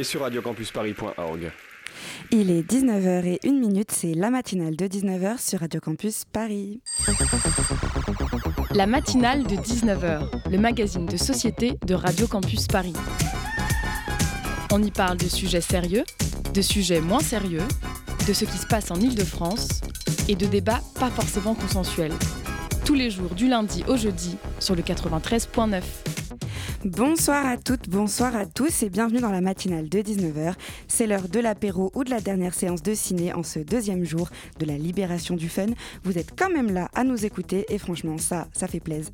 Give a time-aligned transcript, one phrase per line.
[0.00, 1.50] Et sur radiocampusparis.org.
[2.30, 6.80] Il est 19h01 minute, c'est la matinale de 19h sur Radio Campus Paris.
[8.70, 12.92] La matinale de 19h, le magazine de société de Radio Campus Paris.
[14.70, 16.04] On y parle de sujets sérieux,
[16.54, 17.66] de sujets moins sérieux,
[18.28, 19.80] de ce qui se passe en Ile-de-France
[20.28, 22.14] et de débats pas forcément consensuels.
[22.84, 25.82] Tous les jours du lundi au jeudi sur le 93.9.
[26.88, 30.54] Bonsoir à toutes, bonsoir à tous et bienvenue dans la matinale de 19h.
[30.86, 34.30] C'est l'heure de l'apéro ou de la dernière séance de ciné en ce deuxième jour
[34.58, 35.66] de la libération du fun.
[36.02, 39.12] Vous êtes quand même là à nous écouter et franchement ça, ça fait plaisir.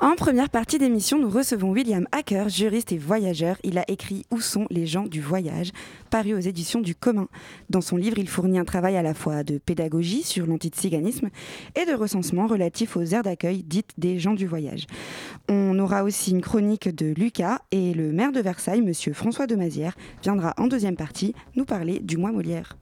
[0.00, 3.56] En première partie d'émission, nous recevons William Hacker, juriste et voyageur.
[3.64, 5.72] Il a écrit Où sont les gens du voyage
[6.08, 7.26] paru aux éditions du commun.
[7.68, 11.30] Dans son livre, il fournit un travail à la fois de pédagogie sur l'antitsiganisme
[11.74, 14.86] et de recensement relatif aux aires d'accueil dites des gens du voyage.
[15.48, 19.56] On aura aussi une chronique de Lucas et le maire de Versailles, monsieur François de
[19.56, 22.76] Mazière, viendra en deuxième partie nous parler du mois Molière.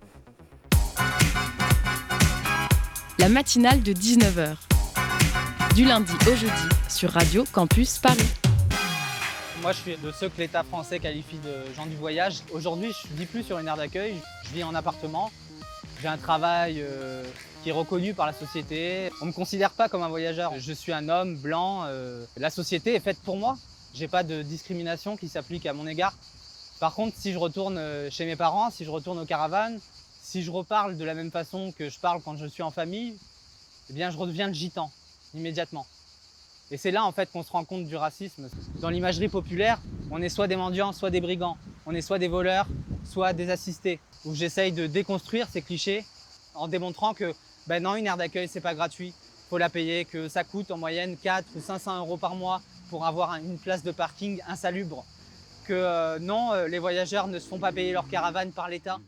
[3.19, 4.58] La matinale de 19h
[5.77, 6.52] du lundi au jeudi
[6.88, 8.16] sur Radio Campus Paris.
[9.60, 12.36] Moi, je suis de ceux que l'État français qualifie de gens du voyage.
[12.50, 15.30] Aujourd'hui, je ne vis plus sur une aire d'accueil, je vis en appartement.
[16.00, 17.22] J'ai un travail euh,
[17.62, 19.10] qui est reconnu par la société.
[19.20, 20.54] On ne me considère pas comme un voyageur.
[20.56, 21.82] Je suis un homme blanc.
[21.84, 23.58] Euh, la société est faite pour moi.
[23.92, 26.14] J'ai pas de discrimination qui s'applique à mon égard.
[26.80, 29.78] Par contre, si je retourne euh, chez mes parents, si je retourne aux caravanes,
[30.22, 33.19] si je reparle de la même façon que je parle quand je suis en famille,
[33.91, 34.91] eh bien, je redeviens le gitan
[35.36, 35.86] immédiatement.
[36.70, 38.48] Et c'est là en fait qu'on se rend compte du racisme.
[38.80, 41.56] Dans l'imagerie populaire, on est soit des mendiants, soit des brigands.
[41.86, 42.66] On est soit des voleurs,
[43.04, 44.00] soit des assistés.
[44.24, 46.04] Où j'essaye de déconstruire ces clichés
[46.54, 47.32] en démontrant que
[47.68, 49.12] ben non, une aire d'accueil, c'est pas gratuit.
[49.48, 53.06] Faut la payer, que ça coûte en moyenne 4 ou 500 euros par mois pour
[53.06, 55.04] avoir une place de parking insalubre.
[55.66, 58.98] Que euh, non, euh, les voyageurs ne se font pas payer leur caravane par l'État.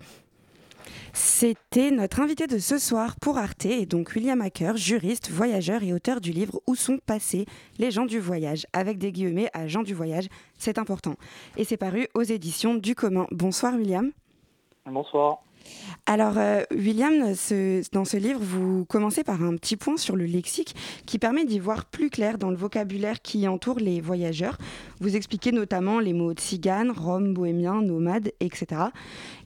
[1.41, 5.93] C'était notre invité de ce soir pour Arte, et donc William Hacker, juriste, voyageur et
[5.93, 7.47] auteur du livre Où sont passés
[7.79, 10.27] les gens du voyage avec des guillemets à gens du voyage,
[10.59, 11.15] c'est important.
[11.57, 13.29] Et c'est paru aux éditions du commun.
[13.31, 14.11] Bonsoir William.
[14.85, 15.39] Bonsoir.
[16.07, 17.35] Alors, euh, William,
[17.93, 20.75] dans ce livre, vous commencez par un petit point sur le lexique
[21.07, 24.57] qui permet d'y voir plus clair dans le vocabulaire qui entoure les voyageurs.
[25.01, 28.85] Vous expliquez notamment les mots tzigane, rome, bohémien, nomade, etc.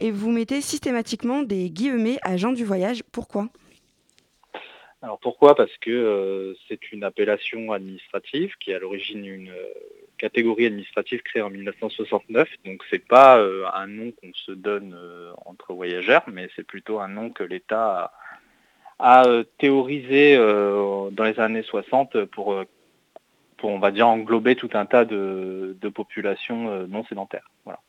[0.00, 3.02] Et vous mettez systématiquement des guillemets à du voyage.
[3.12, 3.48] Pourquoi?
[5.02, 5.54] Alors pourquoi?
[5.54, 9.72] Parce que euh, c'est une appellation administrative qui est à l'origine une euh,
[10.22, 12.48] catégorie administrative créée en 1969.
[12.64, 14.96] Donc c'est pas euh, un nom qu'on se donne
[15.44, 18.12] entre voyageurs, mais c'est plutôt un nom que l'État
[18.98, 19.24] a,
[19.58, 22.54] théorisé dans les années 60 pour,
[23.56, 27.50] pour, on va dire, englober tout un tas de, de populations non sédentaires.
[27.64, 27.80] Voilà.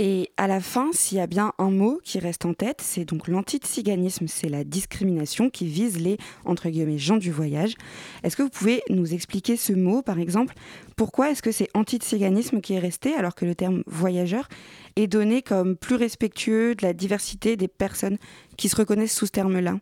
[0.00, 3.04] Et à la fin, s'il y a bien un mot qui reste en tête, c'est
[3.04, 7.74] donc l'antitsiganisme, c'est la discrimination qui vise les, entre guillemets, gens du voyage.
[8.22, 10.54] Est-ce que vous pouvez nous expliquer ce mot, par exemple?
[10.96, 14.46] Pourquoi est-ce que c'est antitsiganisme qui est resté, alors que le terme voyageur
[14.94, 18.18] est donné comme plus respectueux de la diversité des personnes
[18.56, 19.80] qui se reconnaissent sous ce terme-là?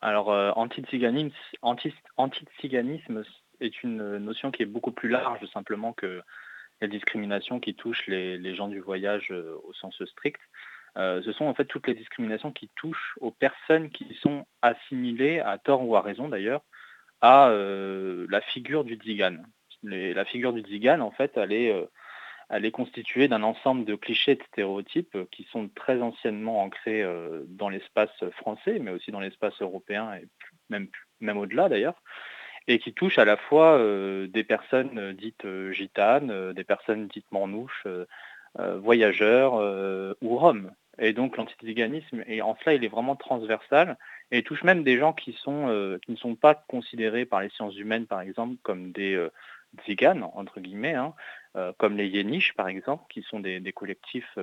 [0.00, 1.34] Alors, euh, antitsiganisme
[3.60, 6.22] est une notion qui est beaucoup plus large simplement que
[6.80, 10.40] la discrimination qui touche les, gens du voyage euh, au sens strict.
[10.96, 15.40] Euh, ce sont en fait toutes les discriminations qui touchent aux personnes qui sont assimilées,
[15.40, 16.62] à tort ou à raison d'ailleurs,
[17.20, 19.38] à euh, la figure du Dzigan.
[19.82, 25.16] la figure du Dzigan, en fait, elle est, constituée d'un ensemble de clichés de stéréotypes
[25.30, 27.04] qui sont très anciennement ancrés
[27.48, 30.28] dans l'espace français, mais aussi dans l'espace européen et
[30.70, 32.00] même au-delà d'ailleurs
[32.66, 37.08] et qui touche à la fois euh, des personnes euh, dites euh, gitanes, des personnes
[37.08, 37.86] dites manouches,
[38.56, 39.54] voyageurs
[40.22, 40.70] ou roms.
[40.98, 43.98] Et donc l'antiziganisme, et en cela, il est vraiment transversal
[44.30, 47.76] et touche même des gens qui, sont, qui ne sont pas considérés par les sciences
[47.76, 49.20] humaines, par exemple, comme des
[49.82, 51.14] tziganes, entre guillemets, hein,
[51.78, 54.38] comme les yéniches, par exemple, qui sont des, collectifs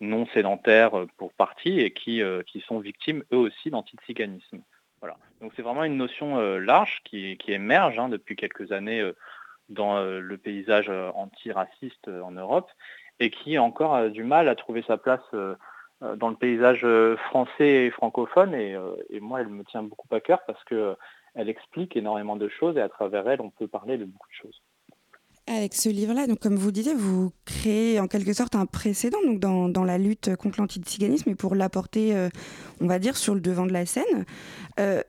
[0.00, 4.62] non sédentaires pour partie et qui, qui sont victimes eux aussi d'antiziganisme.
[5.40, 9.12] Donc c'est vraiment une notion euh, large qui, émerge hein, depuis quelques années euh,
[9.68, 12.70] dans euh, le paysage antiraciste en Europe
[13.20, 15.24] et qui a encore du mal à trouver sa place
[16.02, 16.86] dans le paysage
[17.28, 18.54] français et francophone.
[18.54, 18.76] Et,
[19.08, 22.82] et, moi, elle me tient beaucoup à cœur parce qu'elle explique énormément de choses et
[22.82, 24.62] à travers elle, on peut parler de beaucoup de choses.
[25.48, 29.84] Avec ce livre-là, donc comme vous disiez, vous créez en quelque sorte un précédent dans,
[29.84, 32.28] la lutte contre l'antiziganisme et pour l'apporter, euh,
[32.80, 34.24] on va dire, sur le devant de la scène.
[34.80, 35.02] Euh,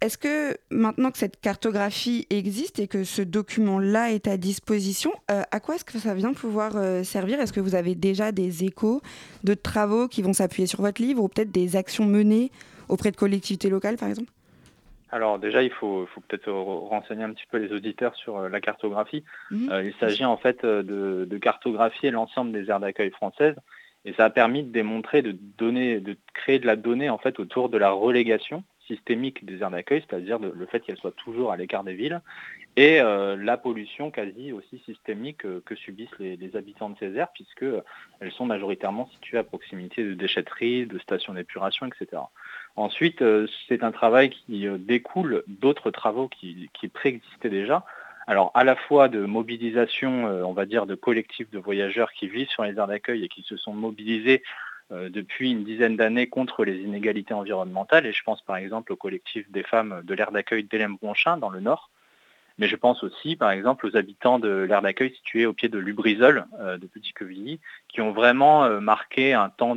[0.00, 5.42] est-ce que maintenant que cette cartographie existe et que ce document-là est à disposition, euh,
[5.50, 6.74] à quoi est-ce que ça vient pouvoir
[7.04, 7.40] servir?
[7.40, 9.02] Est-ce que vous avez déjà des échos
[9.42, 12.52] de travaux qui vont s'appuyer sur votre livre ou peut-être des actions menées
[12.88, 14.30] auprès de collectivités locales, par exemple?
[15.10, 19.24] Alors déjà, il faut, peut-être renseigner un petit peu les auditeurs sur euh, la cartographie.
[19.50, 19.82] Mhm.
[19.84, 23.56] il s'agit en fait de, de cartographier l'ensemble des aires d'accueil françaises
[24.04, 27.38] et ça a permis de démontrer, de, donner, de créer de la donnée en fait
[27.40, 31.58] autour de la relégation systémique des aires d'accueil, c'est-à-dire le fait qu'elles soient toujours à
[31.58, 32.22] l'écart des villes,
[32.76, 37.32] et euh, la pollution quasi aussi systémique euh, que subissent les, habitants de ces aires,
[37.34, 37.82] puisqu'elles
[38.30, 42.22] sont majoritairement situées à proximité de déchetteries, de stations d'épuration, etc.
[42.76, 47.84] Ensuite, euh, c'est un travail qui découle d'autres travaux qui, préexistaient déjà,
[48.26, 52.50] alors à la fois de mobilisation, on va dire, de collectifs de voyageurs qui vivent
[52.50, 54.42] sur les aires d'accueil et qui se sont mobilisés
[54.90, 58.06] euh, depuis une dizaine d'années contre les inégalités environnementales.
[58.06, 61.60] Et je pense par exemple au collectif des femmes de l'aire d'accueil d'Hélène-Bronchin dans le
[61.60, 61.90] Nord,
[62.58, 65.78] mais je pense aussi, par exemple, aux habitants de l'aire d'accueil situé au pied de
[65.78, 69.76] Lubrizol, euh, de Petit-Quevilly, qui ont vraiment euh, marqué un temps,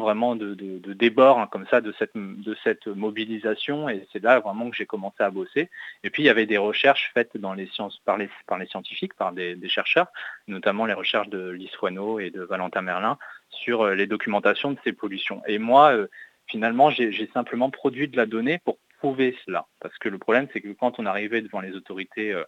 [0.00, 0.54] vraiment de,
[0.94, 3.88] débord, hein, comme ça, de cette, mobilisation.
[3.88, 5.70] Et c'est là vraiment que j'ai commencé à bosser.
[6.02, 8.28] Et puis, il y avait des recherches faites dans les sciences, par, les,
[8.66, 10.08] scientifiques, par des, chercheurs,
[10.48, 13.16] notamment les recherches de Lise Foineau et de Valentin Merlin
[13.50, 15.40] sur euh, les documentations de ces pollutions.
[15.46, 15.94] Et moi,
[16.48, 18.78] finalement, j'ai simplement produit de la donnée pour
[19.14, 19.66] cela.
[19.80, 22.44] Parce que le problème, c'est que quand on arrivait devant les autorités euh,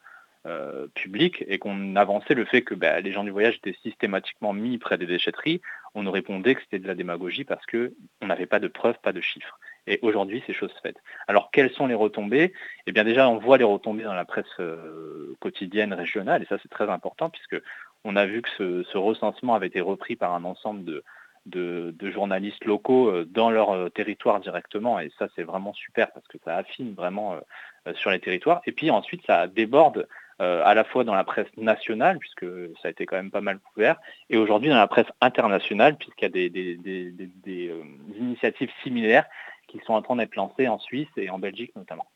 [0.46, 4.52] euh, publiques et qu'on avançait le fait que bah, les gens du voyage étaient systématiquement
[4.52, 5.60] mis près des déchetteries,
[5.94, 9.12] on nous répondait que c'était de la démagogie parce qu'on n'avait pas de preuves, pas
[9.12, 9.58] de chiffres.
[9.86, 10.96] Et aujourd'hui, c'est chose faite.
[11.26, 12.52] Alors, quelles sont les retombées?
[12.86, 16.58] Eh bien, déjà, on voit les retombées dans la presse euh, quotidienne régionale, et ça,
[16.62, 17.60] c'est très important, puisque
[18.04, 21.02] on a vu que ce, recensement avait été repris par un ensemble de,
[21.48, 25.00] de, journalistes locaux euh, dans leur euh, territoire directement.
[25.00, 28.60] Et ça, c'est vraiment super parce que ça affine vraiment euh, sur les territoires.
[28.66, 30.08] Et puis ensuite, ça déborde
[30.40, 32.46] à la fois dans la presse nationale, puisque
[32.80, 33.96] ça a été quand même pas mal couvert,
[34.30, 37.74] et aujourd'hui dans la presse internationale, puisqu'il y a des,
[38.16, 39.24] initiatives similaires
[39.66, 42.06] qui sont en train d'être lancées en Suisse et en Belgique notamment.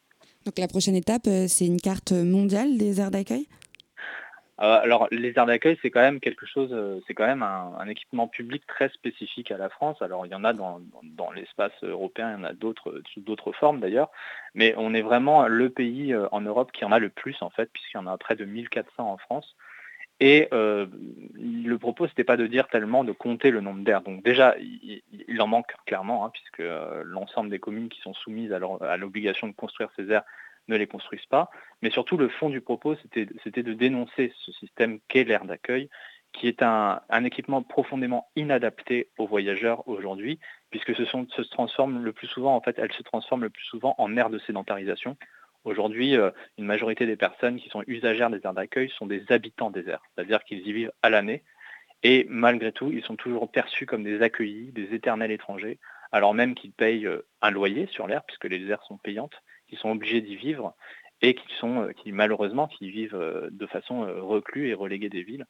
[0.46, 3.48] Donc la prochaine étape, c'est une carte mondiale des aires d'accueil?
[4.62, 8.28] Alors, les aires d'accueil, c'est quand même quelque chose, euh, c'est quand même un, équipement
[8.28, 10.00] public très spécifique à la France.
[10.00, 10.80] Alors, il y en a dans,
[11.34, 14.10] l'espace européen, il y en a d'autres sous d'autres formes d'ailleurs,
[14.54, 17.50] mais on est vraiment le pays euh, en Europe qui en a le plus en
[17.50, 19.56] fait, puisqu'il y en a près de 1400 en France.
[20.20, 24.02] Et le propos, n'était pas de dire tellement de compter le nombre d'aires.
[24.02, 26.62] Donc déjà, il, en manque clairement, hein, puisque
[27.02, 30.22] l'ensemble des communes qui sont soumises à l'obligation de construire ces aires
[30.68, 31.50] ne les construisent pas.
[31.82, 35.88] Mais surtout, le fond du propos, c'était de dénoncer ce système qu'est l'air d'accueil,
[36.32, 40.38] qui est un, équipement profondément inadapté aux voyageurs aujourd'hui,
[40.70, 43.94] puisque ce se transforme le plus souvent, en fait, elle se transforme le plus souvent
[43.98, 45.16] en aire de sédentarisation.
[45.64, 49.70] Aujourd'hui, euh, une majorité des personnes qui sont usagères des aires d'accueil sont des habitants
[49.70, 51.44] des aires, c'est-à-dire qu'ils y vivent à l'année.
[52.02, 55.78] Et malgré tout, ils sont toujours perçus comme des accueillis, des éternels étrangers,
[56.10, 59.40] alors même qu'ils payent euh, un loyer sur l'air, puisque les aires sont payantes,
[59.72, 60.74] qui sont obligés d'y vivre
[61.22, 65.08] et qui sont, euh, qui malheureusement, qui vivent euh, de façon euh, reclus et relégués
[65.08, 65.46] des villes.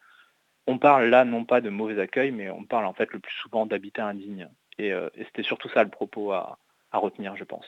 [0.68, 3.34] On parle là non pas de mauvais accueil, mais on parle en fait le plus
[3.34, 4.48] souvent d'habitat indigne.
[4.78, 6.58] Et, c'était surtout ça le propos à,
[6.92, 7.66] retenir, je pense.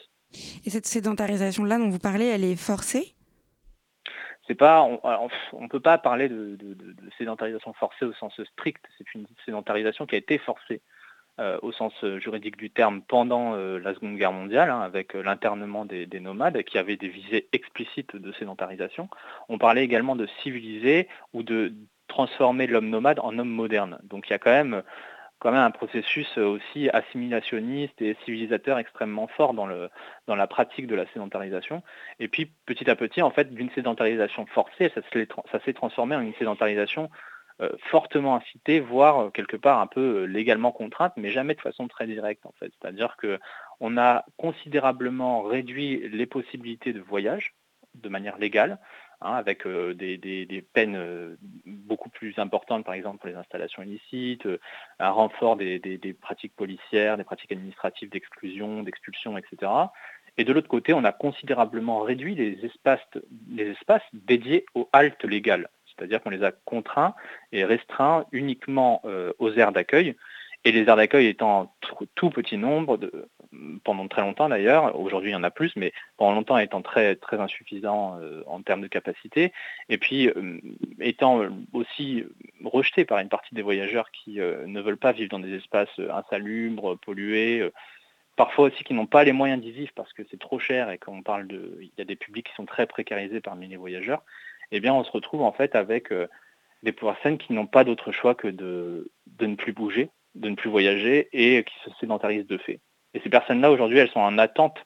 [0.65, 3.15] Et cette sédentarisation-là dont vous parlez, elle est forcée?
[4.47, 6.56] C'est pas, on ne peut pas parler de,
[7.19, 8.82] sédentarisation forcée au sens strict.
[8.96, 10.81] C'est une sédentarisation qui a été forcée
[11.41, 15.14] euh, au sens euh, juridique du terme pendant euh, la Seconde Guerre mondiale, hein, avec
[15.14, 19.08] l'internement des, nomades qui avaient des visées explicites de sédentarisation.
[19.48, 21.72] On parlait également de civiliser ou de
[22.06, 23.98] transformer l'homme nomade en homme moderne.
[24.05, 24.84] Donc il y a quand même,
[25.41, 29.91] quand même un processus aussi assimilationniste et civilisateur extrêmement fort dans, le,
[30.29, 31.82] dans la pratique de la sédentarisation.
[32.20, 36.34] Et puis petit à petit, en fait, d'une sédentarisation forcée, ça s'est transformé en une
[36.34, 37.33] sédentarisation euh,
[37.91, 41.87] fortement incité, voire euh, quelque part un peu euh, légalement contrainte, mais jamais de façon
[41.87, 42.73] très directe en fait.
[42.81, 47.55] C'est-à-dire qu'on a considérablement réduit les possibilités de voyage
[47.94, 48.79] de manière légale,
[49.20, 54.49] hein, avec des, peines beaucoup plus importantes, par exemple pour les installations illicites,
[54.99, 59.70] un renfort des, pratiques policières, des pratiques administratives d'exclusion, d'expulsion, etc.
[60.39, 66.22] Et de l'autre côté, on a considérablement réduit les espaces dédiés aux haltes légales c'est-à-dire
[66.22, 67.15] qu'on les a contraints
[67.53, 70.17] et restreints uniquement euh, aux aires d'accueil,
[70.67, 71.74] et les aires d'accueil étant
[72.15, 72.98] tout petit nombre,
[73.84, 77.17] pendant très longtemps d'ailleurs, aujourd'hui il y en a plus, mais pendant longtemps étant très,
[77.17, 79.53] très insuffisant euh, en termes de capacité,
[79.91, 80.60] et puis euh,
[81.01, 81.43] étant
[81.74, 82.24] aussi
[82.65, 86.98] rejeté par une partie des voyageurs qui ne veulent pas vivre dans des espaces insalubres,
[86.98, 87.70] pollués,
[88.36, 90.98] parfois aussi qui n'ont pas les moyens d'y vivre parce que c'est trop cher et
[90.98, 94.22] qu'on parle de, il y a des publics qui sont très précarisés parmi les voyageurs,
[94.76, 96.26] eh on se retrouve en fait avec euh,
[96.82, 100.70] des personnes qui n'ont pas d'autre choix que de, ne plus bouger, de ne plus
[100.70, 102.81] voyager et qui se sédentarisent de fait.
[103.14, 104.78] Et ces personnes-là aujourd'hui, elles sont en attente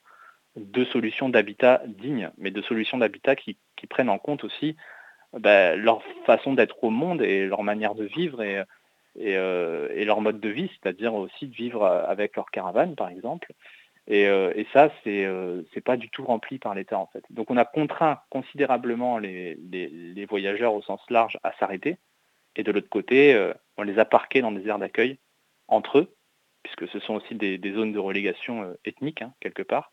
[0.56, 3.56] de solutions d'habitat dignes, mais de solutions d'habitat qui,
[3.88, 4.76] prennent en compte aussi
[5.32, 8.42] bah, leur façon d'être au monde et leur manière de vivre
[9.18, 13.52] euh, et, leur mode de vie, c'est-à-dire aussi de vivre avec leur caravane, par exemple.
[14.10, 17.22] Et, euh, ça, c'est n'est euh, pas du tout rempli par l'État, en fait.
[17.30, 21.98] Donc on a contraint considérablement les, voyageurs au sens large à s'arrêter.
[22.56, 25.18] Et de l'autre côté, on les a parqués dans des aires d'accueil
[25.68, 26.14] entre eux,
[26.62, 29.92] puisque ce sont aussi des, zones de relégation ethnique, hein, quelque part.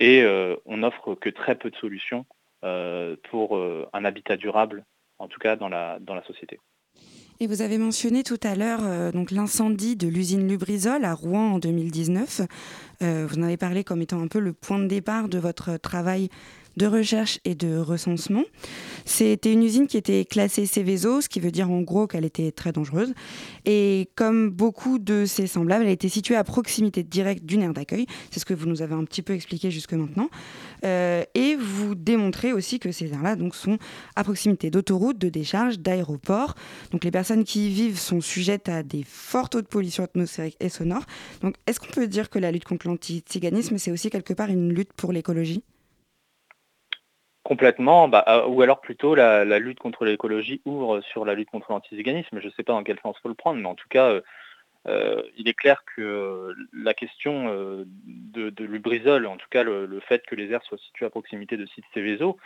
[0.00, 0.24] Et
[0.64, 2.24] on n'offre que très peu de solutions
[2.62, 3.58] pour
[3.92, 4.86] un habitat durable,
[5.18, 6.58] en tout cas dans la société.
[7.40, 11.54] Et vous avez mentionné tout à l'heure euh, donc l'incendie de l'usine Lubrizol à Rouen
[11.54, 12.42] en 2019.
[13.02, 15.76] Euh, vous en avez parlé comme étant un peu le point de départ de votre
[15.76, 16.28] travail
[16.76, 18.44] de recherche et de recensement.
[19.04, 22.52] C'était une usine qui était classée Céveso, ce qui veut dire en gros qu'elle était
[22.52, 23.14] très dangereuse.
[23.64, 28.06] Et comme beaucoup de ses semblables, elle était située à proximité directe d'une aire d'accueil.
[28.30, 30.28] C'est ce que vous nous avez un petit peu expliqué jusque maintenant.
[30.84, 33.78] Euh, et vous démontrez aussi que ces aires-là sont
[34.16, 36.54] à proximité d'autoroutes, de décharges, d'aéroports.
[36.90, 40.56] Donc les personnes qui y vivent sont sujettes à des forts taux de pollution atmosphérique
[40.60, 41.04] et sonore.
[41.42, 44.72] Donc est-ce qu'on peut dire que la lutte contre l'antiziganisme, c'est aussi quelque part une
[44.72, 45.62] lutte pour l'écologie?
[47.44, 51.70] Complètement, bah, euh, ou alors plutôt la, lutte contre l'écologie ouvre sur la lutte contre
[51.72, 52.40] l'antiziganisme.
[52.40, 54.22] Je ne sais pas dans quel sens faut le prendre, mais en tout cas, euh,
[54.88, 57.46] euh, il est clair que la question
[58.06, 61.58] de, de l'ubrizol, en tout cas le, fait que les aires soient situées à proximité
[61.58, 62.38] de sites Céveso,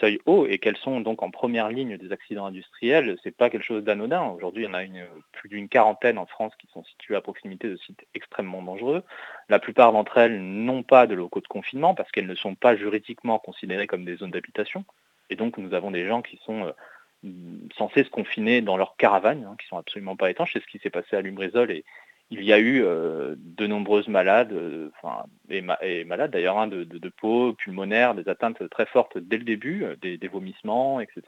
[0.00, 3.64] seuil haut et qu'elles sont donc en première ligne des accidents industriels, c'est pas quelque
[3.64, 4.24] chose d'anodin.
[4.24, 7.20] Aujourd'hui, il y en a une, plus d'une quarantaine en France qui sont situées à
[7.20, 9.02] proximité de sites extrêmement dangereux.
[9.48, 12.76] La plupart d'entre elles n'ont pas de locaux de confinement parce qu'elles ne sont pas
[12.76, 14.84] juridiquement considérées comme des zones d'habitation.
[15.30, 16.72] Et donc, nous avons des gens qui sont
[17.24, 17.30] euh,
[17.76, 20.52] censés se confiner dans leurs caravanes, hein, qui sont absolument pas étanches.
[20.52, 21.84] C'est ce qui s'est passé à Lumbrézol et
[22.30, 24.90] il y a eu euh, de nombreuses malades, euh,
[25.48, 29.96] et, malades d'ailleurs, hein, de, peau pulmonaire, des atteintes très fortes dès le début, euh,
[29.96, 31.22] des, vomissements, etc.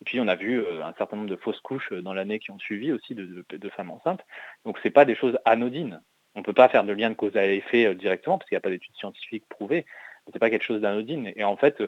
[0.00, 2.58] Et puis on a vu un certain nombre de fausses couches dans l'année qui ont
[2.58, 4.22] suivi aussi de, femmes enceintes.
[4.64, 6.02] Donc ce n'est pas des choses anodines.
[6.34, 8.58] On ne peut pas faire de lien de cause à effet directement parce qu'il n'y
[8.58, 9.86] a pas d'études scientifiques prouvées.
[10.26, 11.32] Ce n'est pas quelque chose d'anodine.
[11.36, 11.80] Et en fait,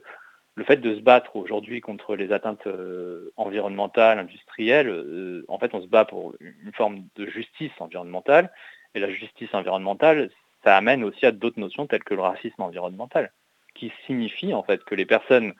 [0.57, 5.75] le fait de se battre aujourd'hui contre les atteintes euh, environnementales, industrielles, euh, en fait,
[5.75, 8.51] on se bat pour une forme de justice environnementale.
[8.95, 10.31] Et la justice environnementale,
[10.65, 13.33] ça amène aussi à d'autres notions telles que le racisme environnemental,
[13.75, 15.53] qui signifie en fait que les personnes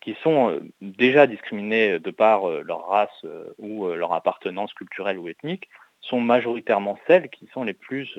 [0.00, 3.24] qui sont euh, déjà discriminées de par leur race
[3.58, 5.68] ou leur appartenance culturelle ou ethnique
[6.00, 8.18] sont majoritairement celles qui sont les plus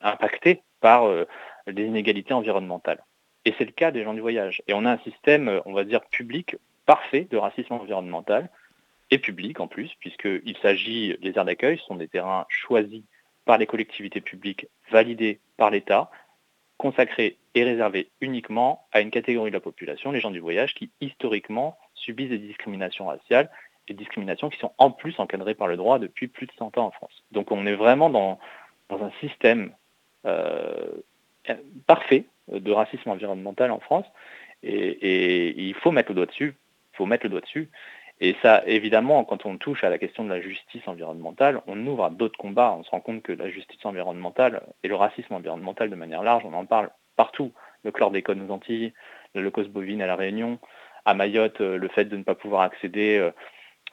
[0.00, 1.08] impactées par
[1.68, 3.00] les inégalités environnementales.
[3.44, 4.62] Et c'est le cas des gens du voyage.
[4.66, 8.50] Et on a un système, on va dire, public parfait de racisme environnemental,
[9.10, 13.02] et public en plus, puisqu'il s'agit, les aires d'accueil sont des terrains choisis
[13.44, 16.10] par les collectivités publiques, validés par l'État,
[16.78, 20.90] consacrés et réservés uniquement à une catégorie de la population, les gens du voyage, qui
[21.00, 23.50] historiquement subissent des discriminations raciales,
[23.86, 26.86] et discriminations qui sont en plus encadrées par le droit depuis plus de 100 ans
[26.86, 27.22] en France.
[27.32, 28.38] Donc on est vraiment dans,
[28.90, 29.72] un système
[30.24, 30.88] euh,
[31.86, 34.06] parfait de racisme environnemental en France.
[34.62, 36.54] Et, il faut mettre le doigt dessus.
[36.92, 37.70] Il faut mettre le doigt dessus.
[38.20, 42.04] Et ça, évidemment, quand on touche à la question de la justice environnementale, on ouvre
[42.04, 42.74] à d'autres combats.
[42.78, 46.44] On se rend compte que la justice environnementale et le racisme environnemental de manière large,
[46.44, 47.52] on en parle partout.
[47.82, 48.92] Le chlordécone aux Antilles,
[49.34, 50.58] le leucose bovine à La Réunion,
[51.04, 53.30] à Mayotte, euh, le fait de ne pas pouvoir accéder euh,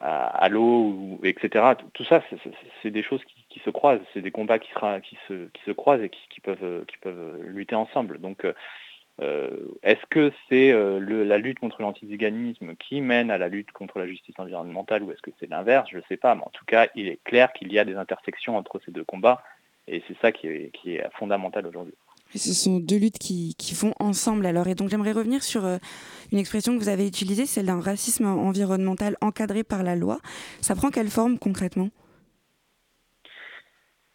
[0.00, 1.74] à, l'eau, etc.
[1.92, 2.22] Tout ça,
[2.82, 4.70] c'est des choses qui, se croisent, c'est des combats qui,
[5.02, 8.18] qui, se, qui, se, croisent et qui, peuvent, qui peuvent lutter ensemble.
[8.18, 8.44] Donc,
[9.20, 9.50] euh,
[9.82, 14.06] est-ce que c'est euh, la lutte contre l'antiziganisme qui mène à la lutte contre la
[14.06, 15.88] justice environnementale ou est-ce que c'est l'inverse?
[15.90, 17.96] Je ne sais pas, mais en tout cas, il est clair qu'il y a des
[17.96, 19.42] intersections entre ces deux combats
[19.88, 21.94] et c'est ça qui est fondamental aujourd'hui
[22.38, 24.66] ce sont deux luttes qui, font ensemble alors.
[24.68, 25.78] Et donc j'aimerais revenir sur euh,
[26.30, 30.18] une expression que vous avez utilisée, celle d'un racisme environnemental encadré par la loi.
[30.60, 31.90] Ça prend quelle forme concrètement?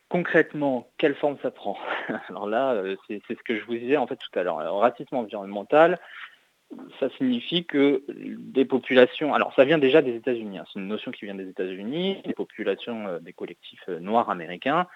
[0.10, 1.78] Concrètement, quelle forme ça prend
[2.30, 4.58] Alors là, euh, c'est ce que je vous disais en fait tout à l'heure.
[4.80, 6.00] racisme environnemental,
[7.00, 10.66] ça signifie que des populations, alors ça vient déjà des États-Unis, hein.
[10.72, 14.88] c'est une notion qui vient des États-Unis, des populations euh, des collectifs noirs américains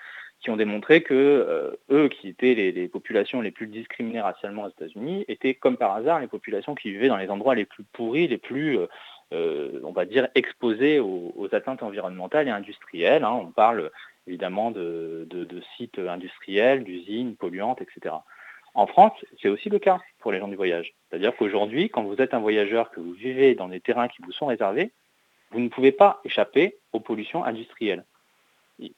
[0.42, 4.70] qui ont démontré que euh, eux, qui étaient les, populations les plus discriminées racialement aux
[4.70, 8.28] États-Unis, étaient comme par hasard les populations qui vivaient dans les endroits les plus pourris,
[8.28, 8.88] les plus, euh,
[9.34, 13.24] euh, on va dire, exposés aux, atteintes environnementales et industrielles.
[13.24, 13.34] Hein.
[13.34, 13.92] On parle
[14.28, 15.28] évidemment de,
[15.78, 18.16] sites industriels, d'usines polluantes, etc.
[18.74, 20.94] En France, c'est aussi le cas pour les gens du voyage.
[21.10, 24.32] C'est-à-dire qu'aujourd'hui, quand vous êtes un voyageur, que vous vivez dans des terrains qui vous
[24.32, 24.92] sont réservés,
[25.52, 28.06] vous ne pouvez pas échapper aux pollutions industrielles.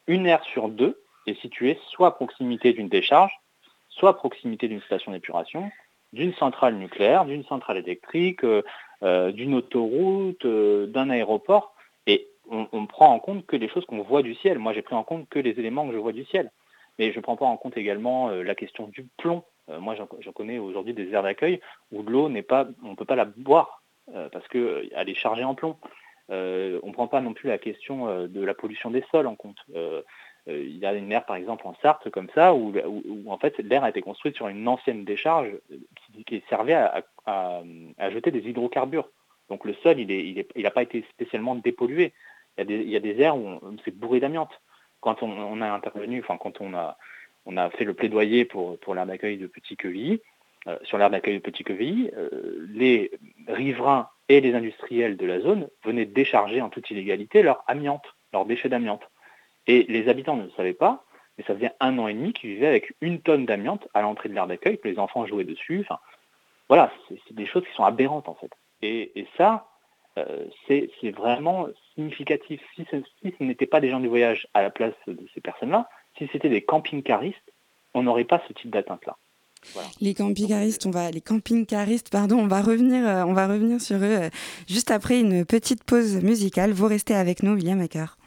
[0.08, 3.34] Une aire sur deux est située soit à proximité d'une décharge,
[3.90, 5.72] soit à proximité d'une station d'épuration,
[6.14, 8.62] d'une centrale nucléaire, d'une centrale électrique, euh,
[9.02, 11.73] euh, d'une autoroute, euh, d'un aéroport.
[12.50, 14.60] On, ne prend en compte que les choses qu'on voit du ciel.
[14.60, 16.52] Moi, j'ai pris en compte que les éléments que je vois du ciel.
[17.00, 19.44] Mais je ne prends pas en compte également la question du plomb.
[19.68, 23.16] moi, j'en connais aujourd'hui des aires d'accueil où l'eau n'est pas, on ne peut pas
[23.16, 23.82] la boire
[24.32, 25.78] parce qu'elle est chargée en plomb.
[26.30, 29.58] on ne prend pas non plus la question de la pollution des sols en compte.
[30.48, 32.74] Euh, il y a une aire par exemple en Sarthe comme ça où,
[33.28, 35.50] en fait l'air a été construite sur une ancienne décharge
[36.26, 36.74] qui, servait
[37.26, 37.64] à,
[38.12, 39.10] jeter des hydrocarbures.
[39.50, 42.14] Donc le sol il n'a pas été spécialement dépollué.
[42.58, 44.52] Il y a des, aires où c'est bourré d'amiante.
[45.02, 46.98] Quand on, a intervenu, enfin quand on a,
[47.46, 50.22] on a fait le plaidoyer pour, pour d'accueil de Petit Quevilly,
[50.68, 53.12] euh, sur l'aire d'accueil de Petit Quevilly, euh, les
[53.48, 58.46] riverains et les industriels de la zone venaient décharger en toute illégalité leur amiante, leurs
[58.46, 59.04] déchets d'amiante.
[59.68, 61.04] Et les habitants ne le savaient pas,
[61.38, 64.30] mais ça faisait un an et demi qu'ils vivaient avec une tonne d'amiante à l'entrée
[64.30, 65.86] de l'aire d'accueil, que les enfants jouaient dessus.
[66.70, 68.52] Voilà, c'est des choses qui sont aberrantes en fait.
[68.82, 69.68] Et, ça,
[70.68, 72.62] c'est vraiment significatif.
[72.76, 72.98] Si ce,
[73.44, 76.62] n'était pas des gens du voyage à la place de ces personnes-là, si c'était des
[76.62, 77.54] camping-caristes,
[77.94, 79.18] on n'aurait pas ce type d'atteinte-là.
[80.02, 83.98] Les camping-caristes, on va, les camping-caristes, pardon, on va revenir, euh, on va revenir sur
[83.98, 84.30] eux euh,
[84.68, 86.72] juste après une petite pause musicale.
[86.72, 88.18] Vous restez avec nous, William Hacker.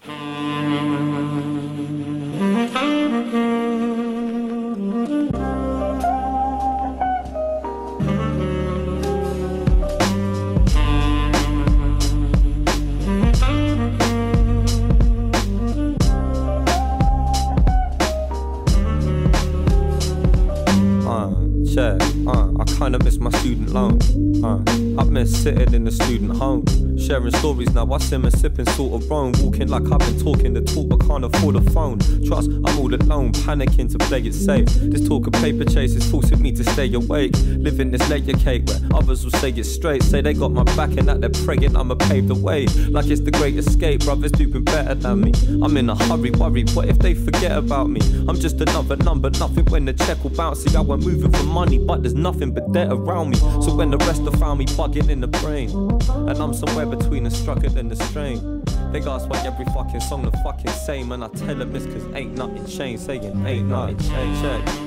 [25.19, 26.66] I've sitting in the student home.
[27.07, 29.33] Sharing stories now, I sim and sipping sort of roam.
[29.39, 32.01] Walking like I've been talking the talk, but can't afford a phone.
[32.27, 34.67] Trust, I'm all alone, panicking to play it safe.
[34.67, 37.31] This talk of paper chases forcing me to stay awake.
[37.45, 40.03] Living this layer cake where others will say it straight.
[40.03, 42.67] Say they got my back and that they're praying I'ma pave the way.
[42.67, 45.33] Like it's the great escape, brothers doing better than me.
[45.63, 48.01] I'm in a hurry, worry, what if they forget about me?
[48.27, 50.65] I'm just another number, nothing when the check will bounce.
[50.65, 53.37] See, I went moving for money, but there's nothing but debt around me.
[53.37, 57.25] So when the rest have found me bugging in the brain, and I'm somewhere between
[57.25, 58.63] the struggle and the strain.
[58.93, 62.07] They ask why every fucking song the fucking same, and I tell them it's cause
[62.15, 63.03] ain't nothing changed.
[63.05, 64.45] Saying ain't nothing changed.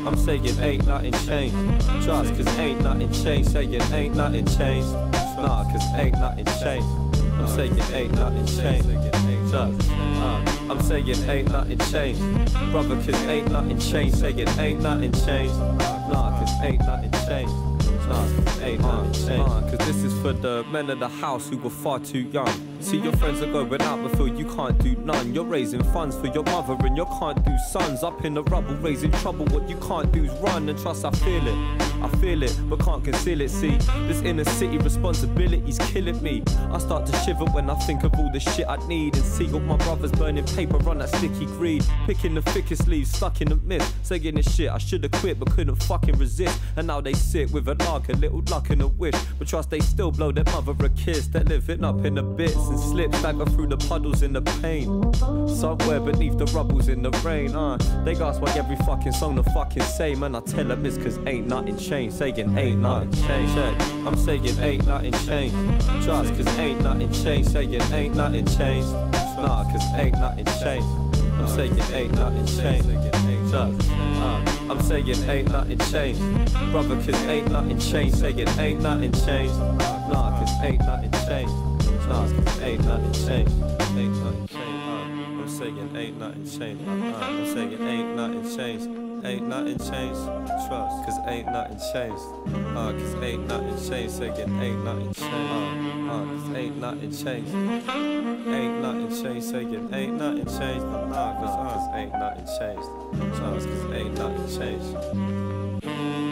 [0.08, 1.56] I'm saying ain't nothing changed.
[2.04, 3.52] Trust, cause ain't nothing changed.
[3.52, 4.92] Saying ain't nothing changed.
[5.38, 6.88] Nah, cause ain't nothing changed.
[7.40, 8.88] I'm saying ain't nothing changed.
[9.52, 12.22] Uh, I'm saying ain't nothing changed.
[12.72, 14.18] Brother, cause ain't nothing changed.
[14.18, 15.58] Saying ain't nothing changed.
[16.10, 17.69] Nah, cause ain't nothing changed.
[18.10, 19.70] Nah, nothing changed.
[19.70, 22.69] Cause this is for the men of the house who were far too young.
[22.82, 25.34] See your friends are going out feel you can't do none.
[25.34, 28.04] You're raising funds for your mother and you can't do sons.
[28.04, 29.46] Up in the rubble, raising trouble.
[29.48, 31.82] What you can't do is run and trust I feel it.
[32.02, 33.50] I feel it, but can't conceal it.
[33.50, 36.44] See, this inner city responsibility's killing me.
[36.72, 39.52] I start to shiver when I think of all the shit I need and see
[39.52, 41.86] all my brothers burning paper on that sticky greed.
[42.06, 43.94] Picking the thickest leaves, stuck in the mist.
[44.04, 46.58] Saying this shit, I should've quit but couldn't fucking resist.
[46.78, 49.16] And now they sit with a lark, a little luck and a wish.
[49.38, 51.28] But trust they still blow their mother a kiss.
[51.28, 55.14] They're living up in the bits and slip stagger through the puddles in the pain.
[55.48, 57.56] Somewhere beneath the rubbles in the rain.
[57.56, 60.24] Uh, they ask why every fucking song the fucking same.
[60.24, 62.18] And I tell them it's cause ain't nothing changed.
[62.18, 63.58] Saying ain't nothing changed.
[64.08, 65.56] I'm saying ain't nothing changed.
[66.04, 67.52] Trust, cause ain't nothing changed.
[67.52, 68.92] Saying ain't nothing changed.
[69.38, 70.88] Nah, cause ain't nothing changed.
[71.40, 72.90] I'm saying ain't nothing changed.
[73.50, 73.90] Trust.
[73.92, 76.22] Uh, I'm saying ain't nothing changed.
[76.72, 78.18] Brother, cause ain't nothing changed.
[78.18, 79.58] Saying ain't nothing changed.
[79.58, 81.69] Nah, cause ain't nothing changed.
[82.10, 83.52] Ain't nothing changed.
[83.96, 84.56] Ain't nothing changed.
[84.56, 85.02] Uh,
[85.42, 86.88] I'm saying ain't nothing changed.
[86.88, 89.10] Uh, I'm saying ain't nothing changed.
[89.22, 90.24] Ain't nothing changed,
[90.68, 92.24] trust, cause ain't nothing changed.
[92.74, 95.22] Uh, cause ain't nothing changed, say it ain't nothing changed.
[95.22, 97.54] Uh, uh, cause ain't nothing changed.
[97.54, 100.86] Ain't nothing changed, say it ain't nothing changed.
[100.86, 102.90] Nah, cause, uh, cause ain't nothing changed.
[103.38, 106.29] Trust, cause ain't nothing changed.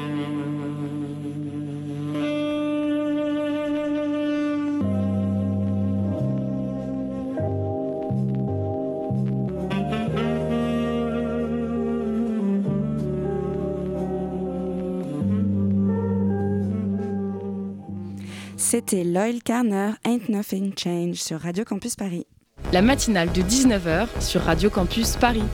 [18.69, 22.27] C'était Loyal Carner, Ain't Nothing Change sur Radio Campus Paris.
[22.73, 25.45] La matinale de 19h sur Radio Campus Paris.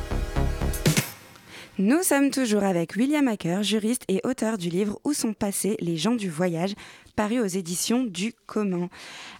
[1.77, 5.95] Nous sommes toujours avec William Hacker, juriste et auteur du livre Où sont passés les
[5.95, 6.73] gens du voyage,
[7.15, 8.89] paru aux éditions du commun.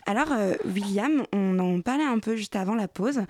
[0.05, 3.21] Alors, euh, William, on en parlait un peu juste avant la pause.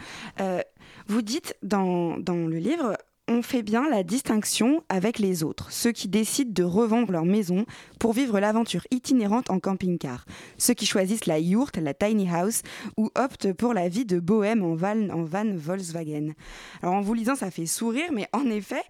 [0.41, 0.59] Euh,
[1.07, 2.97] vous dites dans, dans le livre,
[3.33, 7.65] on fait bien la distinction avec les autres, ceux qui décident de revendre leur maison
[7.99, 10.25] pour vivre l'aventure itinérante en camping-car,
[10.57, 12.61] ceux qui choisissent la yourte, la tiny house
[12.95, 16.33] ou optent pour la vie de bohème en van, en van Volkswagen.
[16.83, 18.83] Alors en vous lisant, ça fait sourire, mais en effet,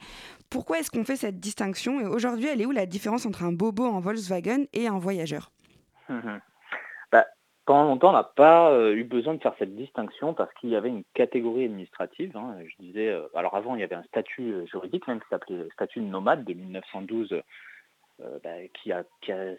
[0.50, 2.02] pourquoi est-ce qu'on fait cette distinction?
[2.02, 5.52] Et aujourd'hui, elle est où la différence entre un bobo en Volkswagen et un voyageur?
[7.66, 10.76] Pendant longtemps, on n'a pas euh, eu besoin de faire cette distinction parce qu'il y
[10.76, 12.36] avait une catégorie administrative.
[12.36, 12.58] Hein.
[12.66, 15.68] je disais, euh, alors avant, il y avait un statut euh, juridique même qui s'appelait
[15.74, 17.42] statut de nomade de 1912,
[18.44, 19.04] bah, qui, a,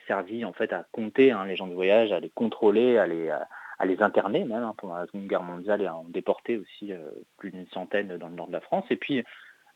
[0.07, 3.29] servi en fait à compter hein, les gens de voyage, à les contrôler, à les,
[3.29, 3.47] à,
[3.85, 6.93] les interner même hein, pendant la Seconde Guerre mondiale et à en déporter aussi
[7.37, 8.85] plus d'une centaine dans le nord de la France.
[8.91, 9.23] Et puis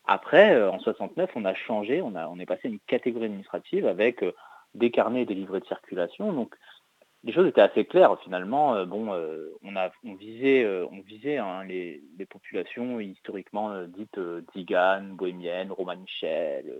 [0.07, 3.85] après, en 69, on a changé, on, a, on est passé à une catégorie administrative
[3.85, 4.23] avec
[4.73, 6.31] des carnets et des livrets de circulation.
[6.33, 6.55] Donc
[7.23, 8.75] les choses étaient assez claires finalement.
[8.75, 9.49] Euh, euh,
[10.03, 10.87] on, visait, euh,
[11.41, 14.19] hein, les, populations historiquement dites
[14.53, 16.71] tziganes, bohémiennes, romanichelles,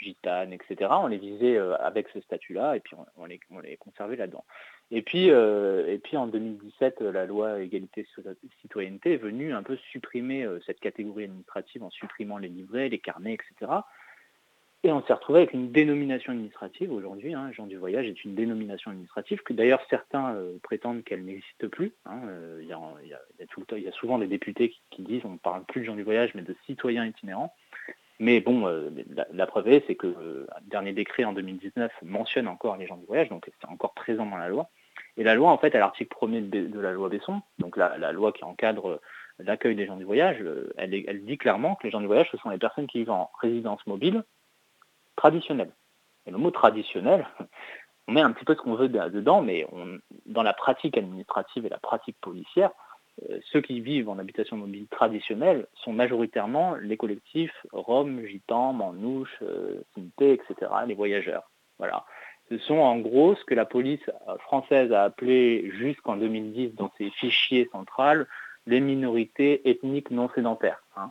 [0.00, 0.90] gitanes, etc.
[0.90, 4.44] On les visait avec ce statut-là et puis on, les, on les, conservait là-dedans.
[4.90, 8.06] Et puis, et puis en 2017, la loi égalité
[8.60, 13.34] citoyenneté est venue un peu supprimer cette catégorie administrative en supprimant les livrets, les carnets,
[13.34, 13.72] etc.
[14.86, 17.32] Et on s'est retrouvé avec une dénomination administrative aujourd'hui.
[17.32, 21.68] Hein, Jean du voyage est une dénomination administrative que d'ailleurs certains euh, prétendent qu'elle n'existe
[21.68, 21.94] plus.
[22.60, 22.72] il, y
[23.88, 26.42] a, souvent des députés qui, disent on ne parle plus de gens du voyage mais
[26.42, 27.54] de citoyens itinérants.
[28.20, 28.90] Mais bon, euh,
[29.32, 33.06] la, preuve est, c'est que euh, dernier décret en 2019 mentionne encore les gens du
[33.06, 34.68] voyage, donc c'est encore présent dans la loi.
[35.16, 38.32] Et la loi, en fait, à l'article 1er de, la loi Besson, donc la, loi
[38.32, 39.00] qui encadre
[39.38, 40.44] l'accueil des gens du voyage,
[40.76, 43.30] elle dit clairement que les gens du voyage, ce sont les personnes qui vivent en
[43.40, 44.24] résidence mobile
[45.24, 45.70] traditionnel.
[46.26, 47.26] Et le mot traditionnel,
[48.08, 49.66] on met un petit peu ce qu'on veut dedans, mais
[50.26, 52.70] dans la pratique administrative et la pratique policière,
[53.22, 59.38] euh, ceux qui vivent en habitation mobile traditionnelle sont majoritairement les collectifs roms, gitans, manouches,
[59.40, 59.82] euh,
[60.20, 61.50] etc., les voyageurs.
[61.78, 62.04] Voilà.
[62.50, 66.92] Ce sont en gros ce que la police euh, française a appelé jusqu'en 2010 dans
[66.98, 68.26] ses fichiers centrales
[68.66, 70.82] les minorités ethniques non sédentaires.
[70.96, 71.10] Hein.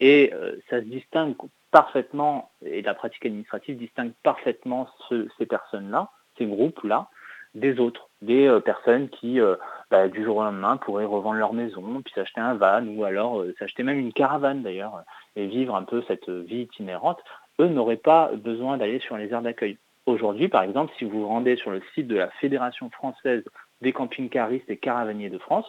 [0.00, 0.32] et
[0.68, 1.36] ça se distingue
[1.74, 6.08] parfaitement, et la pratique administrative distingue parfaitement ces personnes-là,
[6.38, 7.08] ces groupes-là,
[7.56, 9.56] des autres, des euh, personnes qui, euh,
[9.90, 13.40] bah, du jour au lendemain, pourraient revendre leur maison, puis s'acheter un van, ou alors
[13.40, 15.02] euh, s'acheter même une caravane d'ailleurs,
[15.34, 17.18] et vivre un peu cette vie itinérante,
[17.58, 19.76] eux n'auraient pas besoin d'aller sur les aires d'accueil.
[20.06, 23.42] Aujourd'hui, par exemple, si vous vous rendez sur le site de la Fédération française
[23.80, 25.66] des camping-caristes et caravaniers de France,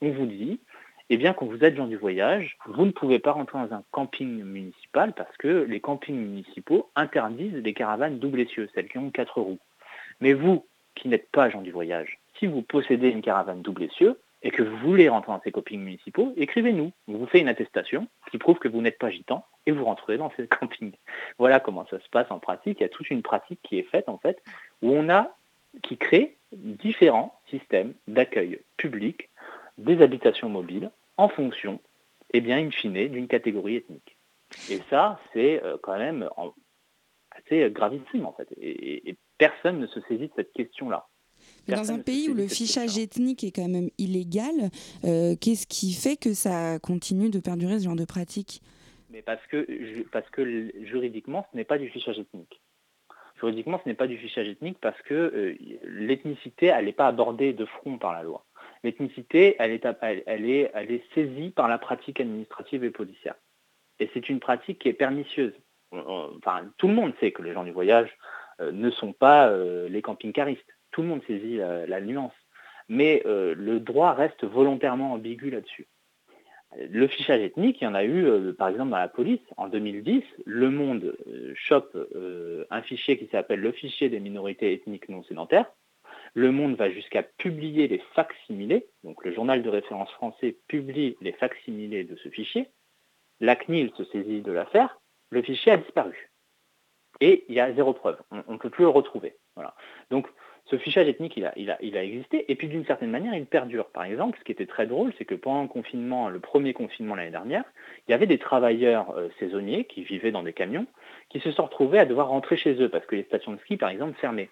[0.00, 0.60] on vous dit
[1.12, 3.84] eh bien, quand vous êtes gens du voyage, vous ne pouvez pas rentrer dans un
[3.90, 9.10] camping municipal parce que les campings municipaux interdisent les caravanes double essieu, celles qui ont
[9.10, 9.58] quatre roues.
[10.22, 14.18] Mais vous, qui n'êtes pas gens du voyage, si vous possédez une caravane double essieu
[14.42, 16.92] et que vous voulez rentrer dans ces campings municipaux, écrivez-nous.
[17.08, 20.16] On vous fait une attestation qui prouve que vous n'êtes pas gitan et vous rentrez
[20.16, 20.94] dans ces campings.
[21.36, 22.80] Voilà comment ça se passe en pratique.
[22.80, 24.42] Il y a toute une pratique qui est faite en fait
[24.80, 25.36] où on a
[25.82, 29.28] qui crée différents systèmes d'accueil public
[29.76, 31.80] des habitations mobiles en fonction,
[32.32, 34.16] eh bien, in fine, d'une catégorie ethnique.
[34.70, 36.28] Et ça, c'est euh, quand même
[37.30, 38.48] assez gravissime, en fait.
[38.60, 41.08] Et, personne ne se saisit de cette question-là.
[41.66, 44.70] dans un pays où le fichage ethnique est quand même illégal,
[45.04, 48.62] euh, qu'est-ce qui fait que ça continue de perdurer ce genre de pratique?
[49.10, 49.66] Mais parce que,
[50.12, 52.62] parce que juridiquement, ce n'est pas du fichage ethnique.
[53.40, 57.52] Juridiquement, ce n'est pas du fichage ethnique parce que euh, l'ethnicité, elle n'est pas abordée
[57.52, 58.44] de front par la loi.
[58.84, 63.34] L'ethnicité, elle est, saisie par la pratique administrative et policière.
[64.00, 65.54] Et c'est une pratique qui est pernicieuse.
[65.92, 68.10] Enfin, tout le monde sait que les gens du voyage
[68.60, 70.66] euh, ne sont pas euh, les camping-caristes.
[70.90, 72.34] Tout le monde saisit la, nuance.
[72.88, 75.86] Mais euh, le droit reste volontairement ambigu là-dessus.
[76.76, 79.42] Le fichage ethnique, il y en a eu, par exemple, dans la police.
[79.58, 81.14] En 2010, Le Monde
[81.54, 81.94] chope
[82.70, 85.70] un fichier qui s'appelle le fichier des minorités ethniques non sédentaires,
[86.34, 91.32] le Monde va jusqu'à publier les facsimilés, donc le journal de référence français publie les
[91.32, 92.68] facsimilés de ce fichier.
[93.40, 94.98] La CNIL se saisit de l'affaire,
[95.30, 96.30] le fichier a disparu.
[97.20, 99.36] Et il y a zéro preuve, on ne peut plus le retrouver.
[100.10, 100.28] Donc
[100.66, 103.90] ce fichage ethnique, il a, existé, et puis d'une certaine manière, il perdure.
[103.90, 107.14] Par exemple, ce qui était très drôle, c'est que pendant le confinement, le premier confinement
[107.14, 107.64] l'année dernière,
[108.06, 110.86] il y avait des travailleurs euh, saisonniers qui vivaient dans des camions,
[111.30, 113.76] qui se sont retrouvés à devoir rentrer chez eux, parce que les stations de ski,
[113.76, 114.50] par exemple, fermaient.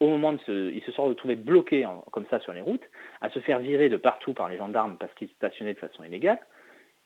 [0.00, 2.84] Au moment de se, ils se sont retrouvés bloqués comme ça sur les routes,
[3.20, 6.38] à se faire virer de partout par les gendarmes parce qu'ils stationnaient de façon illégale.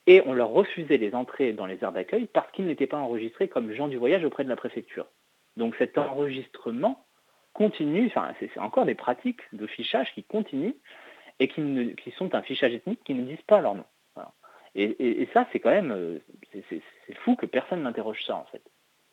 [0.07, 3.49] et on leur refusait les entrées dans les aires d'accueil parce qu'ils n'étaient pas enregistrés
[3.49, 5.07] comme gens du voyage auprès de la préfecture.
[5.57, 7.05] Donc cet enregistrement
[7.53, 10.75] continue, enfin c'est encore des pratiques de fichage qui continuent
[11.39, 13.85] et qui, sont un fichage ethnique qui ne disent pas leur nom.
[14.77, 16.21] Et, ça, c'est quand même, euh,
[16.69, 18.63] c'est fou que personne n'interroge ça en fait.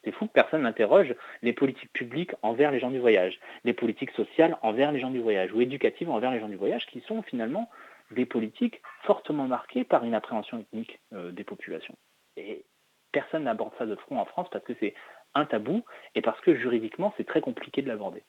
[0.03, 4.11] C'est fou que personne n'interroge les politiques publiques envers les gens du voyage, les politiques
[4.11, 7.21] sociales envers les gens du voyage, ou éducatives envers les gens du voyage, qui sont
[7.23, 7.69] finalement
[8.11, 11.95] des politiques fortement marquées par une appréhension ethnique euh, des populations.
[12.37, 12.63] Et
[13.11, 14.93] personne n'aborde ça de front en France parce que c'est
[15.33, 15.83] un tabou
[16.15, 18.23] et parce que juridiquement, c'est très compliqué de l'aborder.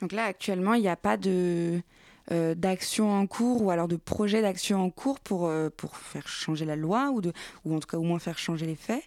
[0.00, 1.80] Donc là, actuellement, il n'y a pas de
[2.30, 6.28] euh, d'action en cours ou alors de projet d'action en cours pour, euh, pour faire
[6.28, 7.32] changer la loi ou, de,
[7.64, 9.02] ou en tout cas au moins faire changer les faits?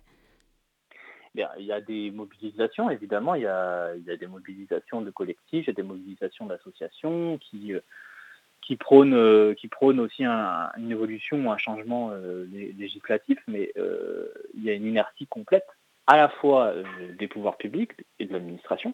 [1.35, 5.69] Il y a des mobilisations, évidemment, il y a, des mobilisations de collectifs, il y
[5.69, 12.45] a des mobilisations d'associations qui, euh, qui prône aussi une évolution un changement euh,
[12.77, 15.67] législatif, mais euh, il y a une inertie complète
[16.07, 16.73] à la fois
[17.17, 18.93] des pouvoirs publics et de l'administration,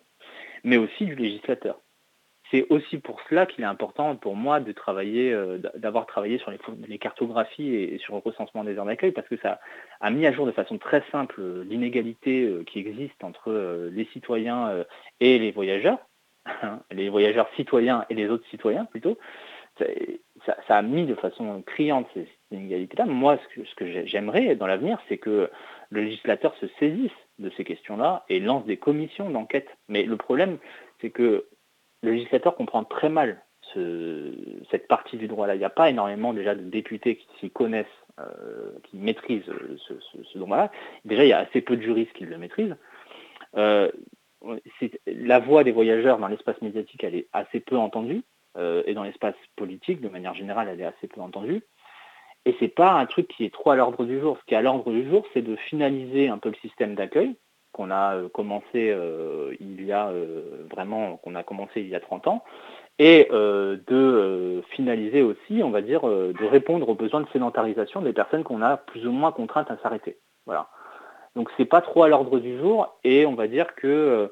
[0.64, 1.80] mais aussi du législateur.
[2.52, 5.36] C'est aussi pour cela qu'il est important pour moi travailler,
[5.76, 6.52] d'avoir travaillé sur
[6.88, 9.60] les, cartographies et, sur le recensement des aires d'accueil, parce que ça
[10.00, 14.86] a mis à jour de façon très simple l'inégalité qui existe entre les citoyens
[15.20, 16.00] et les voyageurs,
[16.92, 19.18] les voyageurs citoyens et les autres citoyens plutôt,
[20.46, 23.06] ça, a mis de façon criante ces inégalités-là.
[23.06, 25.50] Moi, ce que, j'aimerais dans l'avenir, c'est que
[25.90, 29.68] le législateur se saisisse de ces questions-là et lance des commissions d'enquête.
[29.88, 30.58] Mais le problème,
[31.02, 31.46] c'est que
[32.04, 33.42] le législateur comprend très mal
[34.72, 35.56] cette partie du droit-là.
[35.56, 37.86] Il n'y a pas énormément déjà de députés qui s'y connaissent,
[38.20, 39.52] euh, qui maîtrisent
[39.88, 40.72] ce, droit-là.
[41.06, 42.76] Déjà, il y a assez peu de juristes qui le maîtrisent.
[43.56, 43.92] Euh,
[45.06, 48.24] la voix des voyageurs dans l'espace médiatique, elle est assez peu entendue.
[48.58, 51.62] Euh, et dans l'espace politique, de manière générale, elle est assez peu entendue.
[52.46, 54.38] Et ce n'est pas un truc qui est trop à l'ordre du jour.
[54.40, 57.36] Ce qui est à l'ordre du jour, c'est de finaliser un peu le système d'accueil
[57.78, 60.12] qu'on a euh, commencé euh, il y a
[60.72, 62.44] vraiment qu'on a commencé il y a 30 ans
[63.00, 68.44] et de finaliser aussi, on va dire, de répondre aux besoins de sédentarisation des personnes
[68.44, 70.18] qu'on a plus ou moins contraintes à s'arrêter.
[70.48, 70.68] Voilà.
[71.36, 74.32] Donc c'est pas trop à l'ordre du jour et on va dire que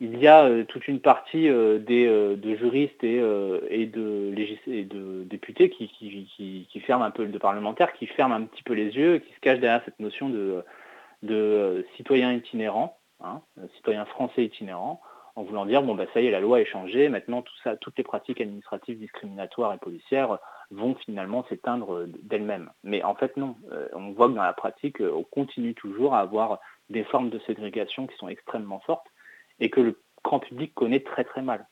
[0.00, 3.16] il y a euh, toute une partie euh, des, euh, de juristes et,
[3.70, 4.32] et, de,
[4.84, 8.96] de, députés qui, qui, ferment un peu, de parlementaires, qui ferment un petit peu les
[8.96, 10.62] yeux, qui se cachent derrière cette notion de,
[11.22, 13.42] de citoyen itinérant, hein,
[13.76, 15.00] citoyen français itinérant,
[15.36, 17.44] en voulant dire bon bah ça y est, la loi est changée, maintenant
[17.80, 20.38] toutes les pratiques administratives discriminatoires et policières
[20.70, 22.70] vont finalement s'éteindre d'elles-mêmes.
[22.82, 23.54] Mais en fait non,
[23.92, 26.58] on voit que dans la pratique, on continue toujours à avoir
[26.90, 29.06] des formes de ségrégation qui sont extrêmement fortes
[29.60, 31.66] et que le grand public connaît très très mal.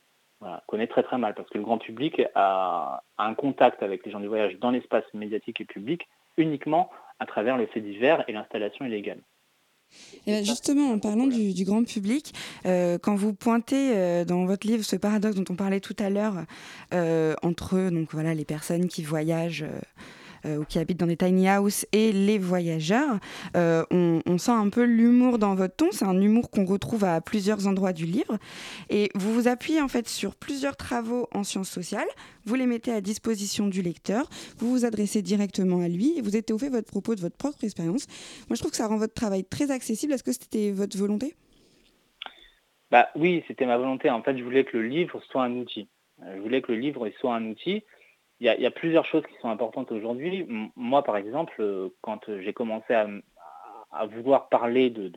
[0.66, 4.20] connaît très très mal parce que le grand public a, un contact avec les gens
[4.20, 8.84] du voyage dans l'espace médiatique et public uniquement à travers le fait divers et l'installation
[8.84, 9.20] illégale.
[10.26, 12.34] Ben, justement, en parlant du, grand public,
[12.66, 16.10] euh, quand vous pointez euh, dans votre livre ce paradoxe dont on parlait tout à
[16.10, 16.44] l'heure
[16.92, 19.64] euh, entre donc voilà les personnes qui voyagent
[20.46, 23.18] ou qui habitent dans des tiny houses et les voyageurs.
[23.56, 25.90] Euh, on, sent un peu l'humour dans votre ton.
[25.92, 28.38] C'est un humour qu'on retrouve à plusieurs endroits du livre.
[28.90, 32.08] Et vous vous appuyez en fait sur plusieurs travaux en sciences sociales.
[32.44, 34.28] Vous les mettez à disposition du lecteur.
[34.58, 38.06] Vous vous adressez directement à lui et vous étoffez votre propos de votre propre expérience.
[38.48, 40.12] Moi, je trouve que ça rend votre travail très accessible.
[40.12, 41.34] Est-ce que c'était votre volonté?
[42.90, 44.10] Bah, Oui, c'était ma volonté.
[44.10, 45.88] En fait, je voulais que le livre soit un outil.
[46.34, 47.82] Je voulais que le livre soit un outil
[48.40, 50.46] il y, a, plusieurs choses qui sont importantes aujourd'hui.
[50.76, 53.06] Moi, par exemple, euh, quand j'ai commencé à,
[54.06, 55.08] vouloir parler de,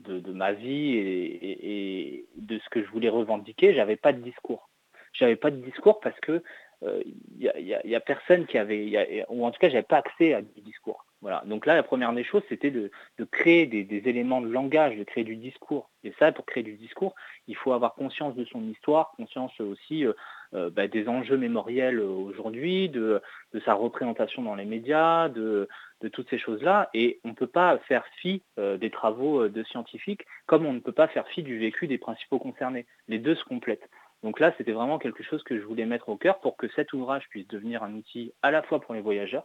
[0.00, 4.68] de, ma vie et, de ce que je voulais revendiquer, j'avais pas de discours.
[5.14, 6.42] J'avais pas de discours parce que
[6.82, 10.60] il euh, a, personne qui avait, ou en tout cas, j'avais pas accès à du
[10.60, 11.06] discours.
[11.22, 11.42] Voilà.
[11.46, 12.90] Donc là, la première des choses, c'était de,
[13.30, 15.90] créer des, éléments de langage, de créer du discours.
[16.04, 17.14] Et ça, pour créer du discours,
[17.46, 20.12] il faut avoir conscience de son histoire, conscience aussi euh, euh,
[20.52, 23.20] bah, des enjeux mémoriels euh, aujourd'hui, de,
[23.64, 25.68] sa représentation dans les médias, de,
[26.12, 26.88] toutes ces choses-là.
[26.94, 30.80] Et on ne peut pas faire fi euh, des travaux de scientifiques comme on ne
[30.80, 32.86] peut pas faire fi du vécu des principaux concernés.
[33.08, 33.88] Les deux se complètent.
[34.22, 36.92] Donc là, c'était vraiment quelque chose que je voulais mettre au cœur pour que cet
[36.92, 39.44] ouvrage puisse devenir un outil à la fois pour les voyageurs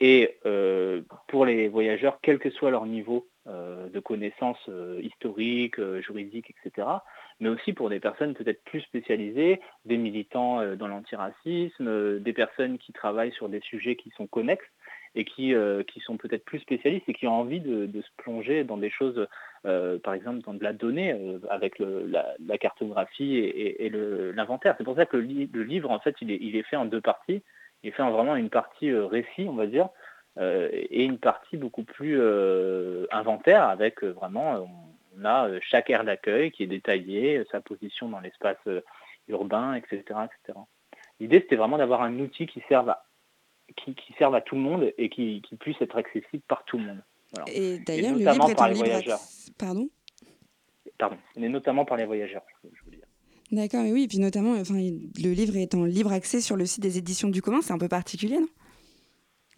[0.00, 0.38] et
[1.28, 6.86] pour les voyageurs, quel que soit leur niveau de connaissances historiques, juridiques, etc.,
[7.40, 12.32] mais aussi pour des personnes peut-être plus spécialisées, des militants euh, dans l'antiracisme, euh, des
[12.32, 14.66] personnes qui travaillent sur des sujets qui sont connexes
[15.14, 18.76] et qui, euh, sont peut-être plus spécialistes et qui ont envie de, se plonger dans
[18.76, 19.26] des choses,
[19.62, 21.16] par exemple dans de la donnée,
[21.48, 24.74] avec la, cartographie et, l'inventaire.
[24.76, 27.42] C'est pour ça que le, livre, en fait, il est, est, fait en deux parties.
[27.82, 29.88] il fait vraiment une partie récit, on va dire,
[30.38, 32.20] et une partie beaucoup plus
[33.10, 34.68] inventaire avec vraiment,
[35.16, 38.58] on a chaque aire d'accueil qui est détaillée, sa position dans l'espace
[39.28, 40.02] urbain, etc.
[40.02, 40.58] etc.
[41.20, 43.06] L'idée, c'était vraiment d'avoir un outil qui serve à,
[43.74, 47.02] qui, serve à tout le monde et qui, puisse être accessible par tout le monde.
[47.48, 49.18] Et d'ailleurs, le livre est en libre
[49.58, 49.88] Pardon?
[50.98, 53.06] Pardon, mais notamment par les voyageurs, je veux dire.
[53.52, 56.82] D'accord, oui, et puis notamment, enfin, le livre est en libre accès sur le site
[56.82, 58.48] des éditions du commun, c'est un peu particulier, non?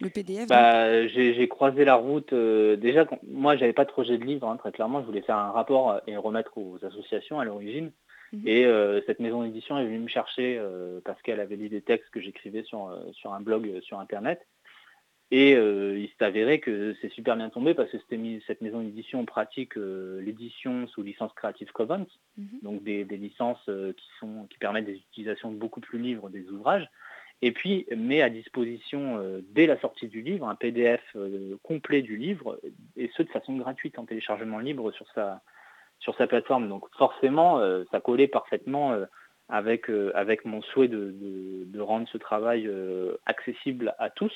[0.01, 4.23] Le PDF bah, J'ai croisé la route, euh, déjà, moi j'avais pas de projet de
[4.23, 7.91] livre, hein, très clairement, je voulais faire un rapport et remettre aux associations à l'origine.
[8.33, 8.47] Mhm.
[8.47, 11.81] Et euh, cette maison d'édition est venue me chercher euh, parce qu'elle avait lu des
[11.81, 14.45] textes que j'écrivais sur, euh, sur un blog sur Internet.
[15.31, 17.97] Et il s'est avéré que c'est super bien tombé parce que
[18.47, 22.47] cette maison d'édition pratique l'édition sous licence Creative Commons, mhm.
[22.63, 23.63] donc des, licences
[23.95, 26.89] qui, sont, qui permettent des utilisations beaucoup plus libres des ouvrages.
[27.41, 29.21] Et puis met à disposition
[29.51, 31.01] dès la sortie du livre un PDF
[31.63, 32.59] complet du livre,
[32.97, 35.41] et ce de façon gratuite en téléchargement libre sur sa,
[35.99, 36.67] sur sa plateforme.
[36.67, 39.05] Donc forcément, euh, ça collait parfaitement euh,
[39.49, 42.69] avec, euh, avec mon souhait de, rendre ce travail
[43.25, 44.33] accessible à tous.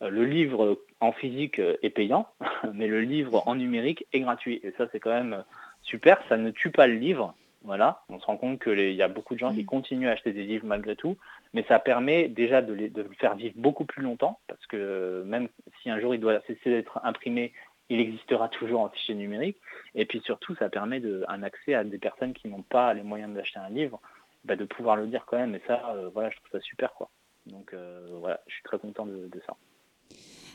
[0.00, 2.28] le livre en physique est payant,
[2.72, 4.60] mais le livre en numérique est gratuit.
[4.62, 5.44] Et ça, c'est quand même
[5.82, 6.22] super.
[6.28, 7.34] Ça ne tue pas le livre.
[7.64, 9.66] Voilà, on se rend compte qu'il y a beaucoup de gens qui mmh.
[9.66, 11.16] continuent à acheter des livres malgré tout,
[11.52, 15.48] mais ça permet déjà de, de, le faire vivre beaucoup plus longtemps, parce que même
[15.80, 17.52] si un jour il doit cesser d'être imprimé,
[17.88, 19.58] il existera toujours en fichier numérique.
[19.94, 23.02] Et puis surtout, ça permet de, un accès à des personnes qui n'ont pas les
[23.02, 24.00] moyens d'acheter un livre,
[24.44, 25.54] bah, de pouvoir le dire quand même.
[25.54, 26.92] Et ça, euh, voilà, je trouve ça super.
[26.94, 27.10] quoi.
[27.46, 29.56] Donc euh, voilà, je suis très content de ça.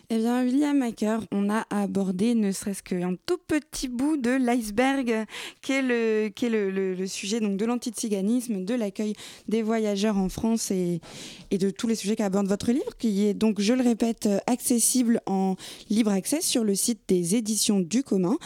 [0.10, 5.26] Eh bien, William Hacker, on a abordé ne serait-ce qu'un tout petit bout de l'iceberg
[5.62, 9.16] qui est le, sujet donc, de l'antitziganisme, de l'accueil
[9.50, 11.02] des voyageurs en France et,
[11.52, 15.58] de tous les sujets qu'aborde votre livre, qui est donc, je le répète, accessible en
[15.90, 18.38] libre accès sur le site des éditions du commun.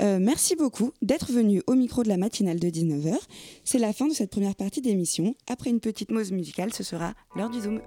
[0.00, 3.16] Euh, merci beaucoup d'être venu au micro de la matinale de 19h.
[3.64, 5.34] C'est la fin de cette première partie d'émission.
[5.48, 7.80] Après une petite mose musicale, ce sera l'heure du Zoom.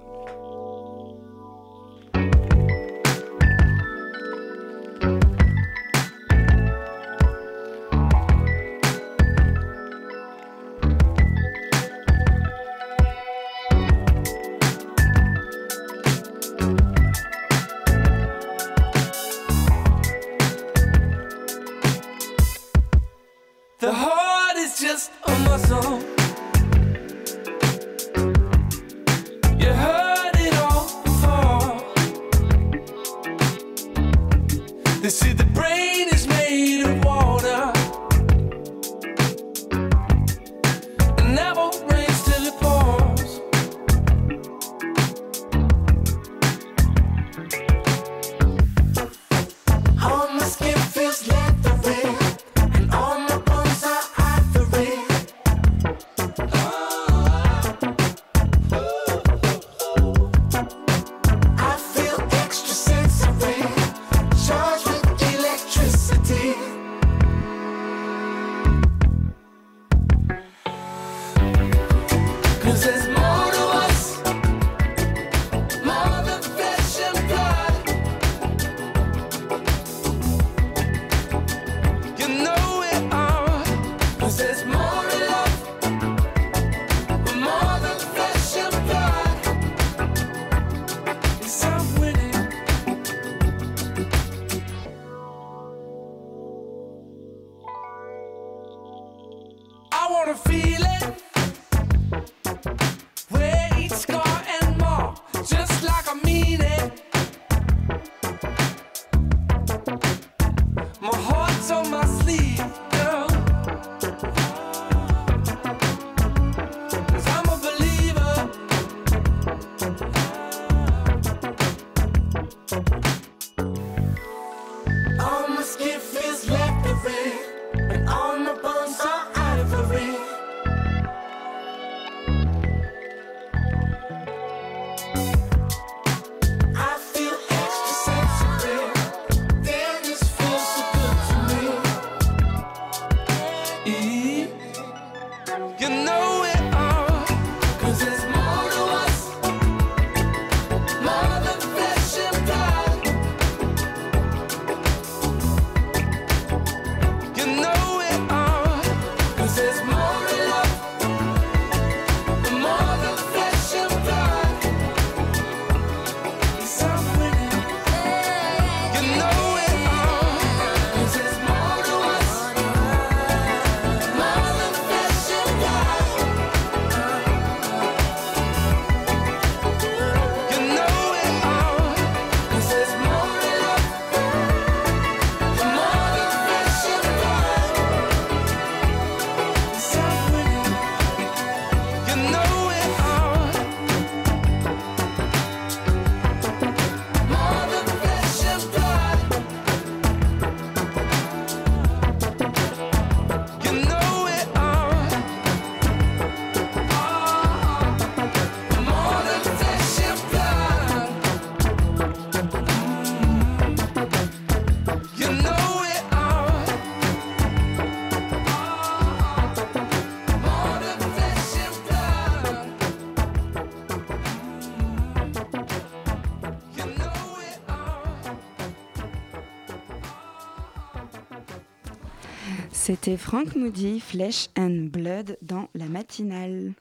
[233.03, 236.73] C'était Frank Moody, Flesh and Blood dans la matinale.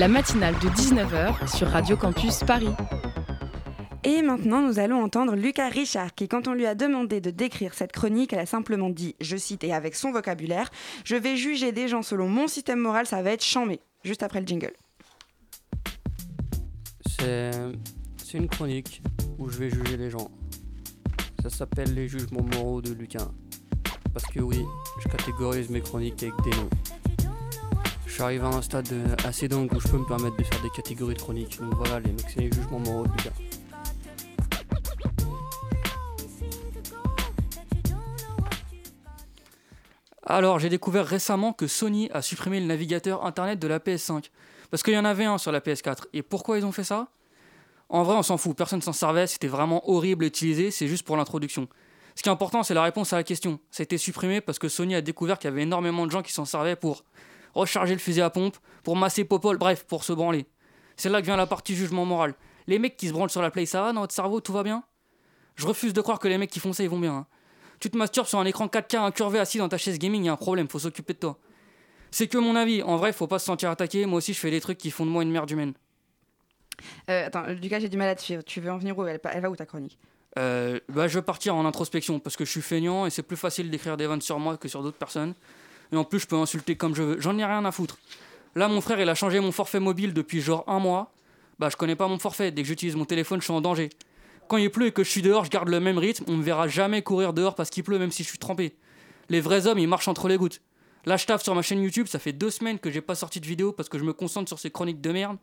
[0.00, 2.72] La matinale de 19h sur Radio Campus Paris.
[4.02, 7.74] Et maintenant, nous allons entendre Lucas Richard, qui, quand on lui a demandé de décrire
[7.74, 10.72] cette chronique, elle a simplement dit, je cite, et avec son vocabulaire,
[11.04, 13.78] je vais juger des gens selon mon système moral, ça va être chambé.
[14.02, 14.74] Juste après le jingle.
[17.06, 17.52] C'est
[18.16, 19.02] c'est une chronique
[19.38, 20.32] où je vais juger les gens.
[21.42, 23.30] Ça s'appelle les jugements moraux de Lucas.
[24.12, 24.64] Parce que oui,
[24.98, 26.68] je catégorise mes chroniques avec des noms.
[28.06, 28.88] Je suis arrivé à un stade
[29.24, 31.60] assez dingue où je peux me permettre de faire des catégories de chroniques.
[31.60, 33.30] Donc voilà, les mecs, c'est les jugements moraux de Lucas.
[40.26, 44.30] Alors, j'ai découvert récemment que Sony a supprimé le navigateur internet de la PS5.
[44.70, 46.06] Parce qu'il y en avait un sur la PS4.
[46.12, 47.08] Et pourquoi ils ont fait ça?
[47.88, 51.04] En vrai, on s'en fout, personne s'en servait, c'était vraiment horrible à utiliser, c'est juste
[51.04, 51.68] pour l'introduction.
[52.20, 53.58] Ce qui est important, c'est la réponse à la question.
[53.70, 56.20] Ça a été supprimé parce que Sony a découvert qu'il y avait énormément de gens
[56.20, 57.02] qui s'en servaient pour
[57.54, 60.44] recharger le fusil à pompe, pour masser Popol, bref, pour se branler.
[60.98, 62.34] C'est là que vient la partie jugement moral.
[62.66, 64.62] Les mecs qui se branlent sur la Play, ça va dans votre cerveau, tout va
[64.62, 64.82] bien?
[65.56, 67.14] Je refuse de croire que les mecs qui font ça, ils vont bien.
[67.14, 67.26] hein.
[67.78, 70.32] Tu te masturbes sur un écran 4K incurvé assis dans ta chaise gaming, y a
[70.32, 71.38] un problème, faut s'occuper de toi.
[72.10, 74.50] C'est que mon avis, en vrai, faut pas se sentir attaqué, moi aussi je fais
[74.50, 75.72] des trucs qui font de moi une merde humaine.
[77.08, 78.44] Euh, attends, Lucas, j'ai du mal à te suivre.
[78.44, 79.06] Tu veux en venir où?
[79.06, 79.98] Elle va où ta chronique?
[80.38, 83.36] Euh, bah, je vais partir en introspection parce que je suis feignant et c'est plus
[83.36, 85.34] facile d'écrire des vannes sur moi que sur d'autres personnes.
[85.92, 87.20] Et en plus, je peux insulter comme je veux.
[87.20, 87.98] J'en ai rien à foutre.
[88.54, 91.12] Là, mon frère, il a changé mon forfait mobile depuis genre un mois.
[91.58, 92.50] Bah, je connais pas mon forfait.
[92.50, 93.90] Dès que j'utilise mon téléphone, je suis en danger.
[94.48, 96.24] Quand il pleut et que je suis dehors, je garde le même rythme.
[96.26, 98.74] On me verra jamais courir dehors parce qu'il pleut, même si je suis trempé.
[99.28, 100.60] Les vrais hommes, ils marchent entre les gouttes.
[101.06, 102.06] Là, je taffe sur ma chaîne YouTube.
[102.06, 104.48] Ça fait deux semaines que j'ai pas sorti de vidéo parce que je me concentre
[104.48, 105.38] sur ces chroniques de merde.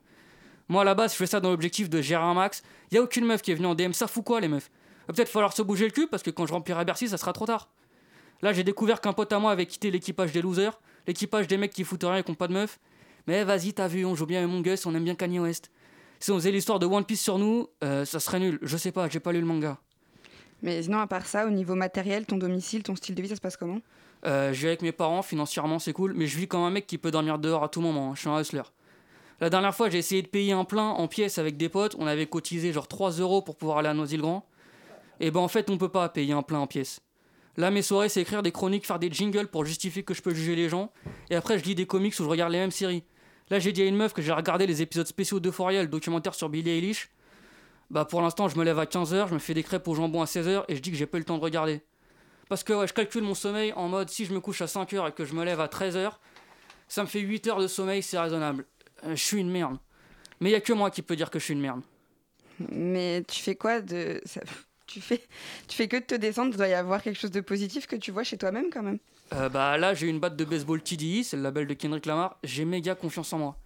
[0.70, 2.62] Moi, à la base, je fais ça dans l'objectif de gérer un max.
[2.92, 3.92] Y a aucune meuf qui est venue en DM.
[3.94, 4.70] Ça fout quoi, les meufs?
[5.08, 7.32] Va peut-être falloir se bouger le cul parce que quand je remplirai Bercy, ça sera
[7.32, 7.70] trop tard.
[8.42, 11.72] Là, j'ai découvert qu'un pote à moi avait quitté l'équipage des losers, l'équipage des mecs
[11.72, 12.80] qui foutent rien et qui ont pas de meuf.
[13.26, 15.72] Mais vas-y, t'as vu, on joue bien Among Us, on aime bien Kanye West.
[16.20, 18.60] Si on faisait l'histoire de One Piece sur nous, euh, ça serait nul.
[18.62, 19.78] Je sais pas, j'ai pas lu le manga.
[20.62, 23.36] Mais sinon, à part ça, au niveau matériel, ton domicile, ton style de vie, ça
[23.36, 23.80] se passe comment?
[24.26, 26.88] Euh, je vis avec mes parents, financièrement c'est cool, mais je vis comme un mec
[26.88, 28.10] qui peut dormir dehors à tout moment.
[28.10, 28.16] hein.
[28.16, 28.64] Je suis un hustler.
[29.40, 31.96] La dernière fois, j'ai essayé de payer un plein en pièces avec des potes.
[32.00, 34.48] On avait cotisé genre 3 euros pour pouvoir aller à Noisy-le-Grand.
[35.20, 37.02] Et ben en fait, on peut pas payer un plein en pièces.
[37.56, 40.34] Là, mes soirées, c'est écrire des chroniques, faire des jingles pour justifier que je peux
[40.34, 40.92] juger les gens.
[41.30, 43.04] Et après, je lis des comics où je regarde les mêmes séries.
[43.50, 46.36] Là, j'ai dit à une meuf que j'ai regardé les épisodes spéciaux d'Euphoria, le documentaire
[46.36, 47.10] sur Billie Eilish.
[47.90, 50.22] Bah, pour l'instant, je me lève à 15h, je me fais des crêpes au jambon
[50.22, 51.82] à 16h et je dis que j'ai pas eu le temps de regarder.
[52.50, 55.12] Parce que je calcule mon sommeil en mode si je me couche à 5h et
[55.12, 56.12] que je me lève à 13h,
[56.88, 58.66] ça me fait 8 heures de sommeil, c'est raisonnable.
[59.06, 59.78] Euh, je suis une merde.
[60.40, 61.82] Mais il y a que moi qui peux dire que je suis une merde.
[62.72, 64.22] Mais tu fais quoi de.
[64.26, 64.42] ça-
[64.88, 65.22] Tu fais...
[65.68, 67.96] tu fais que de te descendre, il doit y avoir quelque chose de positif que
[67.98, 69.00] tu vois chez toi-même quand même.
[69.34, 72.38] Euh, bah là, j'ai une batte de baseball TDI, c'est le label de Kendrick Lamar.
[72.44, 73.58] J'ai méga confiance en moi.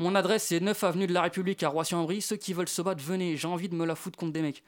[0.00, 2.20] Mon adresse, c'est 9 avenue de la République à Roissy-en-Brie.
[2.20, 3.36] Ceux qui veulent se battre, venez.
[3.36, 4.64] J'ai envie de me la foutre contre des mecs.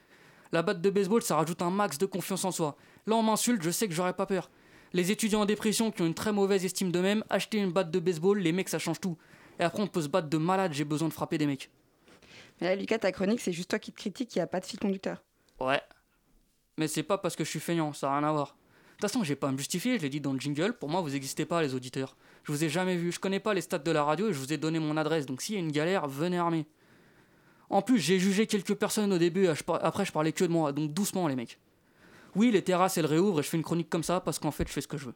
[0.53, 2.77] La batte de baseball, ça rajoute un max de confiance en soi.
[3.05, 4.49] Là, on m'insulte, je sais que j'aurais pas peur.
[4.93, 7.99] Les étudiants en dépression qui ont une très mauvaise estime d'eux-mêmes, achetez une batte de
[7.99, 9.17] baseball, les mecs, ça change tout.
[9.59, 11.69] Et après, on peut se battre de malade, j'ai besoin de frapper des mecs.
[12.61, 14.59] Mais là, Lucas, ta chronique, c'est juste toi qui te critique, il n'y a pas
[14.59, 15.23] de fil conducteur.
[15.59, 15.81] Ouais.
[16.77, 18.47] Mais c'est pas parce que je suis feignant, ça a rien à voir.
[18.47, 20.89] De toute façon, j'ai pas à me justifier, je l'ai dit dans le jingle, pour
[20.89, 22.15] moi vous existez pas les auditeurs.
[22.43, 24.39] Je vous ai jamais vu, je connais pas les stats de la radio et je
[24.39, 26.65] vous ai donné mon adresse, donc s'il y a une galère, venez armé.
[27.69, 30.93] En plus, j'ai jugé quelques personnes au début, après je parlais que de moi, donc
[30.93, 31.59] doucement les mecs.
[32.35, 34.67] Oui, les terrasses elles réouvrent et je fais une chronique comme ça parce qu'en fait
[34.67, 35.15] je fais ce que je veux.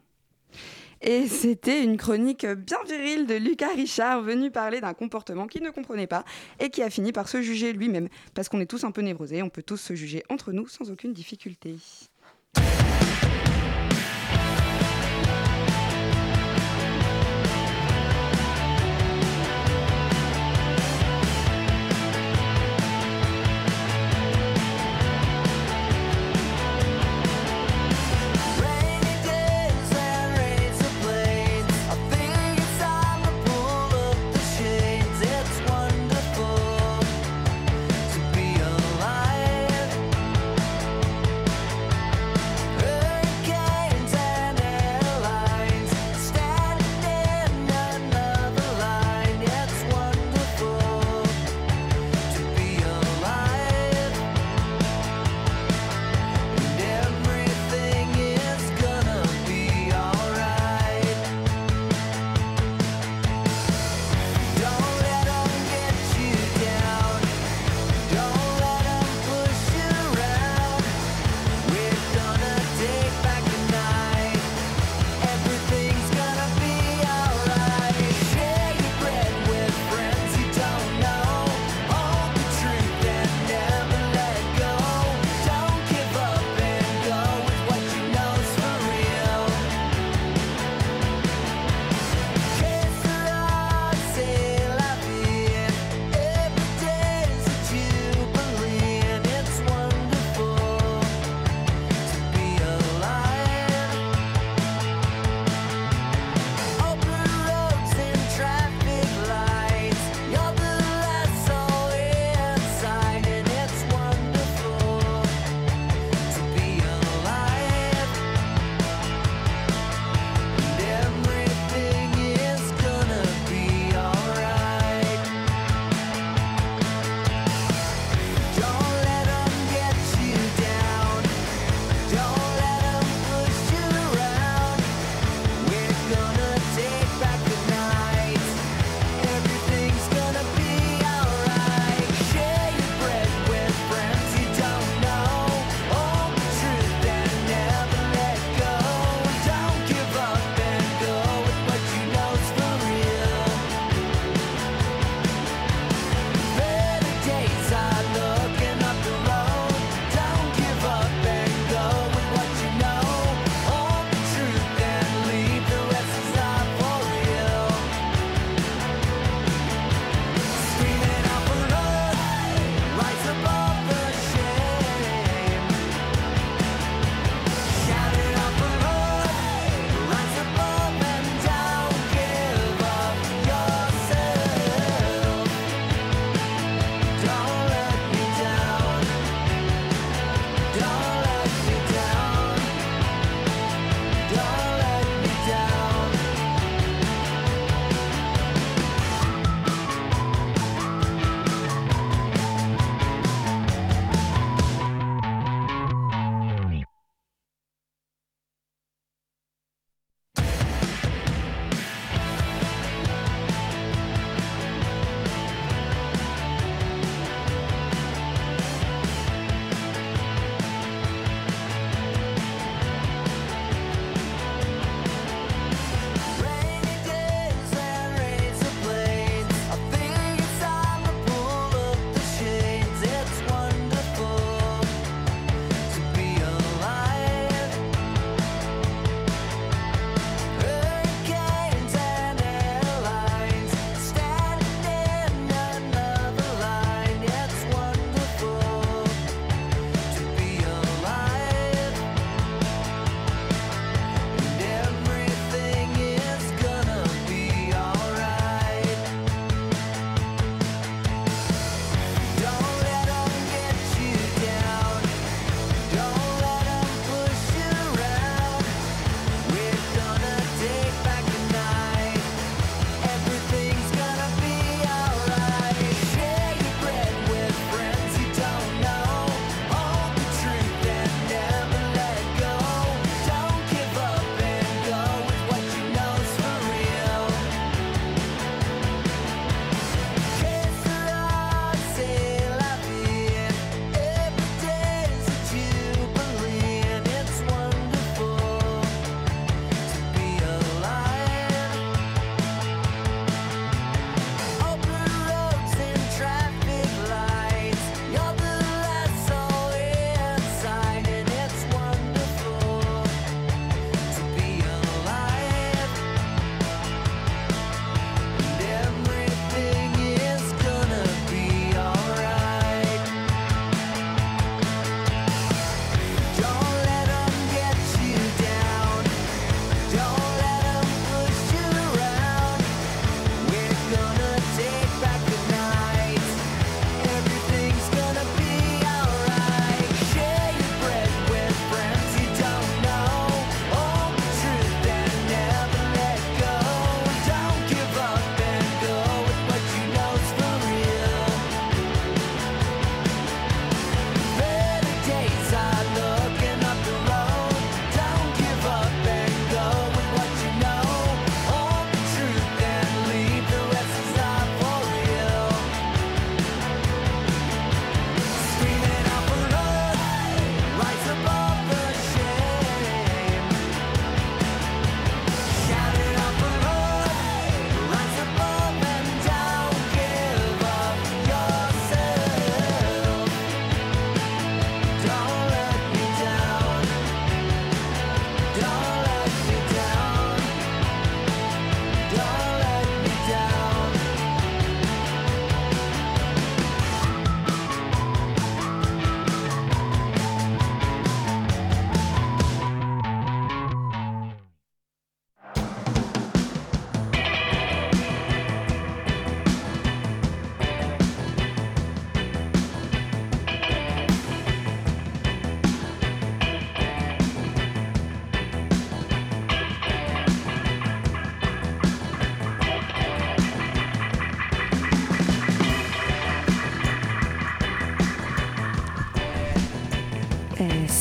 [1.04, 5.72] Et c'était une chronique bien virile de Lucas Richard, venu parler d'un comportement qu'il ne
[5.72, 6.24] comprenait pas
[6.60, 8.08] et qui a fini par se juger lui-même.
[8.36, 10.92] Parce qu'on est tous un peu névrosés, on peut tous se juger entre nous sans
[10.92, 11.76] aucune difficulté.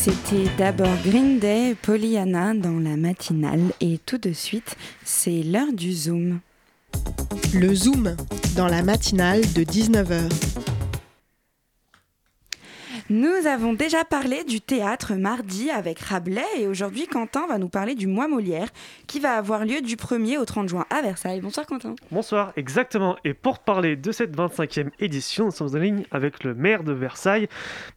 [0.02, 5.92] C'était d'abord Green Day, Pollyanna dans la matinale et tout de suite, c'est l'heure du
[5.92, 6.40] Zoom.
[7.52, 8.16] Le Zoom,
[8.56, 10.69] dans la matinale de 19h.
[13.12, 17.96] Nous avons déjà parlé du théâtre mardi avec Rabelais et aujourd'hui Quentin va nous parler
[17.96, 18.68] du mois Molière
[19.08, 21.40] qui va avoir lieu du 1er au 30 juin à Versailles.
[21.40, 21.96] Bonsoir Quentin.
[22.12, 23.16] Bonsoir, exactement.
[23.24, 26.92] Et pour parler de cette 25e édition, nous sommes en ligne avec le maire de
[26.92, 27.48] Versailles,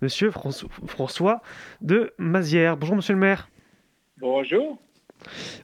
[0.01, 1.41] monsieur François-
[1.81, 2.75] de Mazières.
[2.77, 3.49] Bonjour monsieur le maire.
[4.17, 4.79] Bonjour.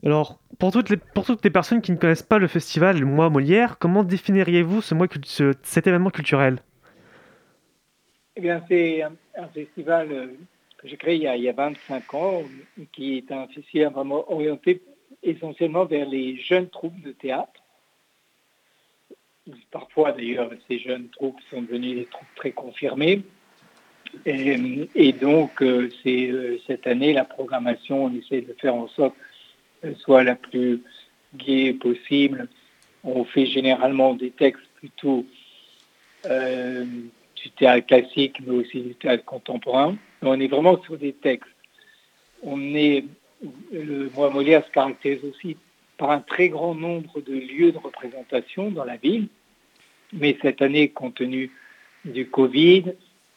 [0.06, 3.06] Alors, pour toutes, les, pour toutes les personnes qui ne connaissent pas le festival, le
[3.08, 6.62] mois Molière, comment définiriez-vous ce mois, cult- ce- cet événement culturel?
[8.36, 10.28] Eh bien, c'est un, festival euh,
[10.78, 12.44] que j'ai créé il y, a, il y a 25 ans,
[12.92, 14.82] qui est un festival vraiment orienté
[15.24, 17.62] essentiellement vers les jeunes troupes de théâtre.
[19.72, 23.24] Parfois, d'ailleurs, ces jeunes troupes sont devenues des troupes très confirmées.
[24.26, 29.16] Et, donc, euh, c'est euh, cette année, la programmation, on essaie de faire en sorte
[29.82, 30.82] qu'elle soit la plus
[31.36, 32.48] gaie possible.
[33.04, 35.26] On fait généralement des textes plutôt
[36.26, 36.86] euh,
[37.44, 39.98] du théâtre classique, mais aussi du théâtre contemporain.
[40.22, 41.50] On est vraiment sur des textes.
[42.44, 43.06] On est,
[43.72, 45.58] le mois Molière se caractérise aussi
[45.98, 49.28] par un très grand nombre de lieux de représentation dans la ville.
[50.14, 51.52] Mais cette année, compte tenu
[52.06, 52.86] du Covid,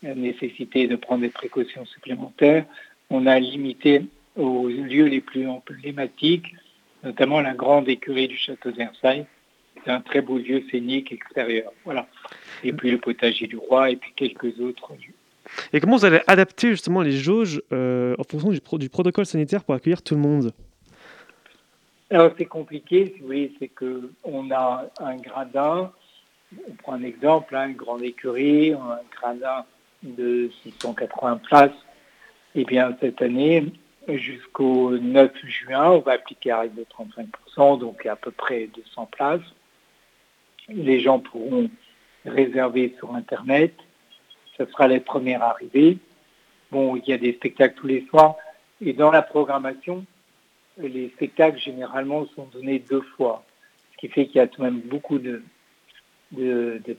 [0.02, 2.64] la nécessité de prendre des précautions supplémentaires,
[3.10, 4.02] on a limité
[4.36, 6.54] aux lieux les plus emblématiques,
[7.02, 9.26] notamment la grande écurie du château de.
[9.84, 11.72] C'est un très beau lieu scénique extérieur.
[11.84, 12.06] Voilà.
[12.62, 15.14] Et puis le potager du roi et puis quelques autres lieux.
[15.72, 19.26] Et comment vous allez adapter justement les jauges euh, en fonction du, pro- du protocole
[19.26, 20.52] sanitaire pour accueillir tout le monde?
[22.10, 25.90] Alors c'est compliqué, si vous voulez, c'est que on a un gradin,
[26.68, 29.64] on prend un exemple, hein, une grande écurie, un gradin
[30.02, 31.70] de 680 places.
[32.54, 33.64] Eh bien cette année,
[34.08, 36.86] jusqu'au 9 juin, on va appliquer la règle de
[37.56, 39.40] 35%, donc à peu près 200 places.
[40.68, 41.68] Les gens pourront
[42.24, 43.74] réserver sur Internet.
[44.56, 45.98] Ce sera les premières arrivées.
[46.70, 48.36] Bon, il y a des spectacles tous les soirs.
[48.80, 50.04] Et dans la programmation,
[50.78, 53.44] les spectacles généralement sont donnés deux fois,
[53.92, 55.42] ce qui fait qu'il y a tout de même beaucoup de,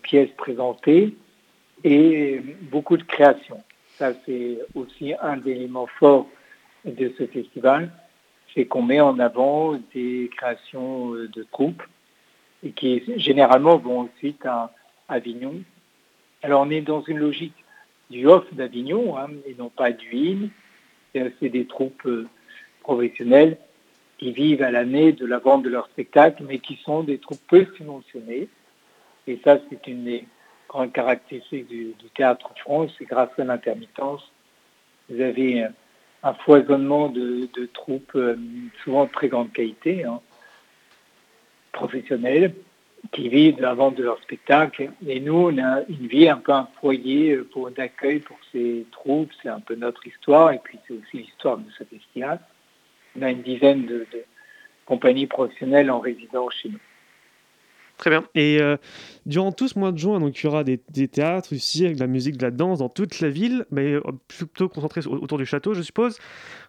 [0.03, 1.16] pièces présentées
[1.84, 3.64] et beaucoup de créations.
[3.97, 6.28] Ça, c'est aussi un des éléments forts
[6.86, 7.91] de ce festival,
[8.53, 11.82] c'est qu'on met en avant des créations euh, de troupes
[12.64, 14.72] et qui généralement vont ensuite à
[15.09, 15.55] Avignon.
[16.41, 17.64] Alors on est dans une logique
[18.09, 20.49] du off d'Avignon hein, et non pas du in.
[21.39, 22.28] C'est des troupes euh,
[22.82, 23.57] professionnelles
[24.18, 27.41] qui vivent à l'année de la vente de leurs spectacles, mais qui sont des troupes
[27.47, 28.47] peu subventionnées.
[29.28, 30.26] Et ça, c'est une des
[30.68, 34.32] grandes caractéristiques du, théâtre de France, c'est grâce à l'intermittence.
[35.09, 35.68] Vous avez
[36.24, 38.36] un foisonnement de, de troupes, euh,
[38.84, 40.20] souvent de très grande qualité, hein,
[41.74, 42.53] professionnelles,
[43.11, 44.91] qui vivent de la vente de leurs spectacles.
[45.05, 48.86] Et nous, on a une vie un peu un foyer euh, pour d'accueil pour ces
[48.91, 49.32] troupes.
[49.41, 52.39] C'est un peu notre histoire, et puis c'est aussi l'histoire de ce festival.
[53.17, 54.07] On a une dizaine de
[54.86, 56.80] compagnies professionnelles en résidence chez nous.
[57.98, 58.26] Très bien.
[58.36, 58.76] Et euh,
[59.26, 61.96] durant tout ce mois de juin, donc, il y aura des, des théâtres ici, avec
[61.98, 65.14] de la musique, de la danse dans toute la ville, mais euh, plutôt concentrés au-
[65.22, 66.18] autour du château, je suppose.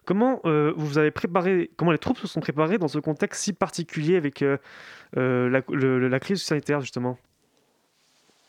[0.05, 3.53] Comment euh, vous avez préparé, comment les troupes se sont préparées dans ce contexte si
[3.53, 4.57] particulier avec euh,
[5.17, 7.17] euh, la, le- la crise sanitaire, justement?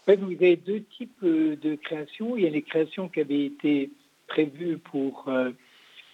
[0.03, 2.37] En fait, vous avez deux types de créations.
[2.37, 3.91] Il y a les créations qui avaient été
[4.29, 5.51] prévues pour euh,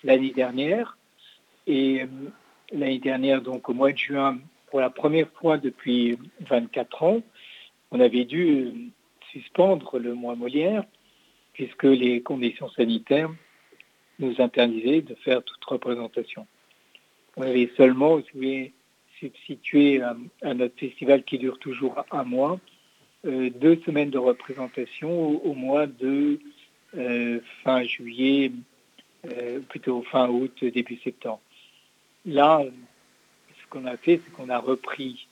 [0.05, 0.97] l'année dernière.
[1.67, 2.07] Et euh,
[2.73, 4.39] l'année dernière, donc au mois de juin,
[4.73, 6.17] pour la première fois depuis
[6.49, 7.21] 24 ans,
[7.91, 8.73] on avait dû euh,
[9.31, 10.85] suspendre le mois Molière
[11.53, 13.29] puisque les conditions sanitaires
[14.19, 16.47] nous interdisaient de faire toute représentation.
[17.37, 18.73] On avait seulement, si vous voulez,
[19.21, 22.59] substitué à, notre festival qui dure toujours un mois,
[23.27, 26.41] euh, deux semaines de représentation au, mois de
[26.97, 28.53] euh, fin juillet,
[29.69, 31.43] plutôt fin août, début septembre.
[32.25, 32.65] Là,
[33.73, 35.27] qu'on a fait, c'est qu'on a repris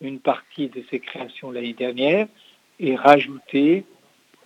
[0.00, 2.28] une partie de ces créations l'année dernière
[2.78, 3.84] et rajouté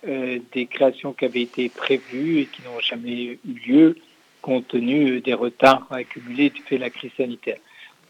[0.07, 3.97] euh, des créations qui avaient été prévues et qui n'ont jamais eu lieu
[4.41, 7.59] compte tenu des retards accumulés du fait de la crise sanitaire.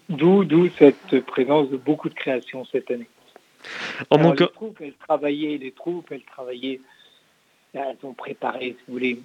[0.10, 3.08] D'où, d'où cette présence de beaucoup de créations cette année.
[4.10, 6.82] En Alors, les troupes, elles travaillaient, les troupes, elles travaillaient,
[7.74, 9.20] elles ont préparé, si vous voulez,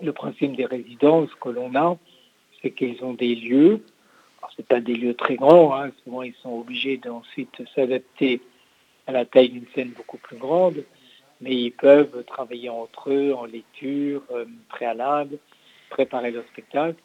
[0.00, 1.98] le principe des résidences que l'on a,
[2.62, 3.82] c'est qu'ils ont des lieux.
[4.56, 8.40] C'est pas des lieux très grands, hein, souvent ils sont obligés d'ensuite s'adapter
[9.06, 10.84] à la taille d'une scène beaucoup plus grande,
[11.40, 15.38] mais ils peuvent travailler entre eux en lecture euh, préalable.
[15.90, 17.00] préparer leur spectacle.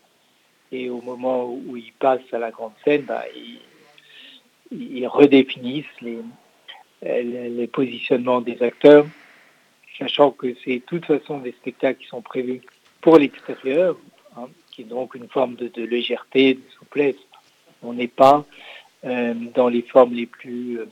[0.72, 3.24] Et au moment où ils passent à la grande scène, bah,
[4.72, 6.20] ils, redéfinissent les,
[7.04, 9.06] les, positionnements des acteurs,
[9.98, 12.62] sachant que c'est de toute façon des spectacles qui sont prévus
[13.02, 13.96] pour l'extérieur,
[14.76, 17.16] qui est donc une forme de, légèreté, de souplesse.
[17.82, 18.46] On n'est pas
[19.06, 20.86] euh, dans les formes les plus euh,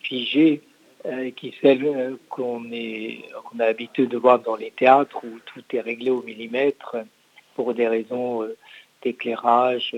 [0.00, 0.62] figées,
[1.04, 5.80] euh, qui celles euh, qu'on a l'habitude de voir dans les théâtres où tout est
[5.80, 6.96] réglé au millimètre
[7.54, 8.46] pour des raisons
[9.02, 9.94] d'éclairage.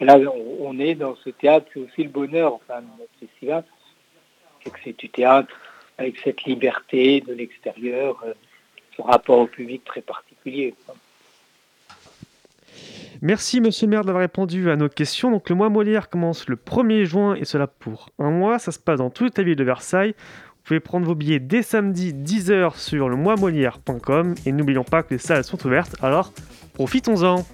[0.00, 0.18] là,
[0.60, 3.64] on, est dans ce théâtre, c'est aussi le bonheur enfin, de notre festival,
[4.62, 5.54] c'est que c'est du théâtre
[5.98, 8.24] avec cette liberté de l'extérieur,
[8.96, 10.74] ce rapport au public très particulier.
[13.24, 15.30] Merci Monsieur le maire d'avoir répondu à nos questions.
[15.30, 18.58] Donc le mois Molière commence le 1er juin et cela pour un mois.
[18.58, 20.16] Ça se passe dans toute la ville de Versailles.
[20.18, 25.14] Vous pouvez prendre vos billets dès samedi 10h sur le moismolière.com et n'oublions pas que
[25.14, 25.94] les salles sont ouvertes.
[26.02, 26.32] Alors
[26.74, 27.46] profitons-en.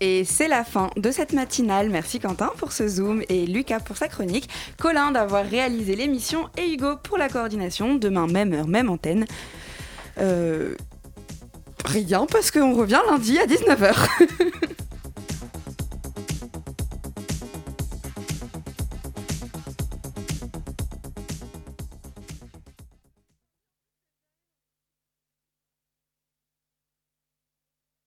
[0.00, 1.90] Et c'est la fin de cette matinale.
[1.90, 4.48] Merci Quentin pour ce zoom et Lucas pour sa chronique,
[4.80, 7.94] Colin d'avoir réalisé l'émission et Hugo pour la coordination.
[7.94, 9.26] Demain, même heure, même antenne.
[10.18, 10.74] Euh,
[11.84, 13.94] Rien parce qu'on revient lundi à 19h.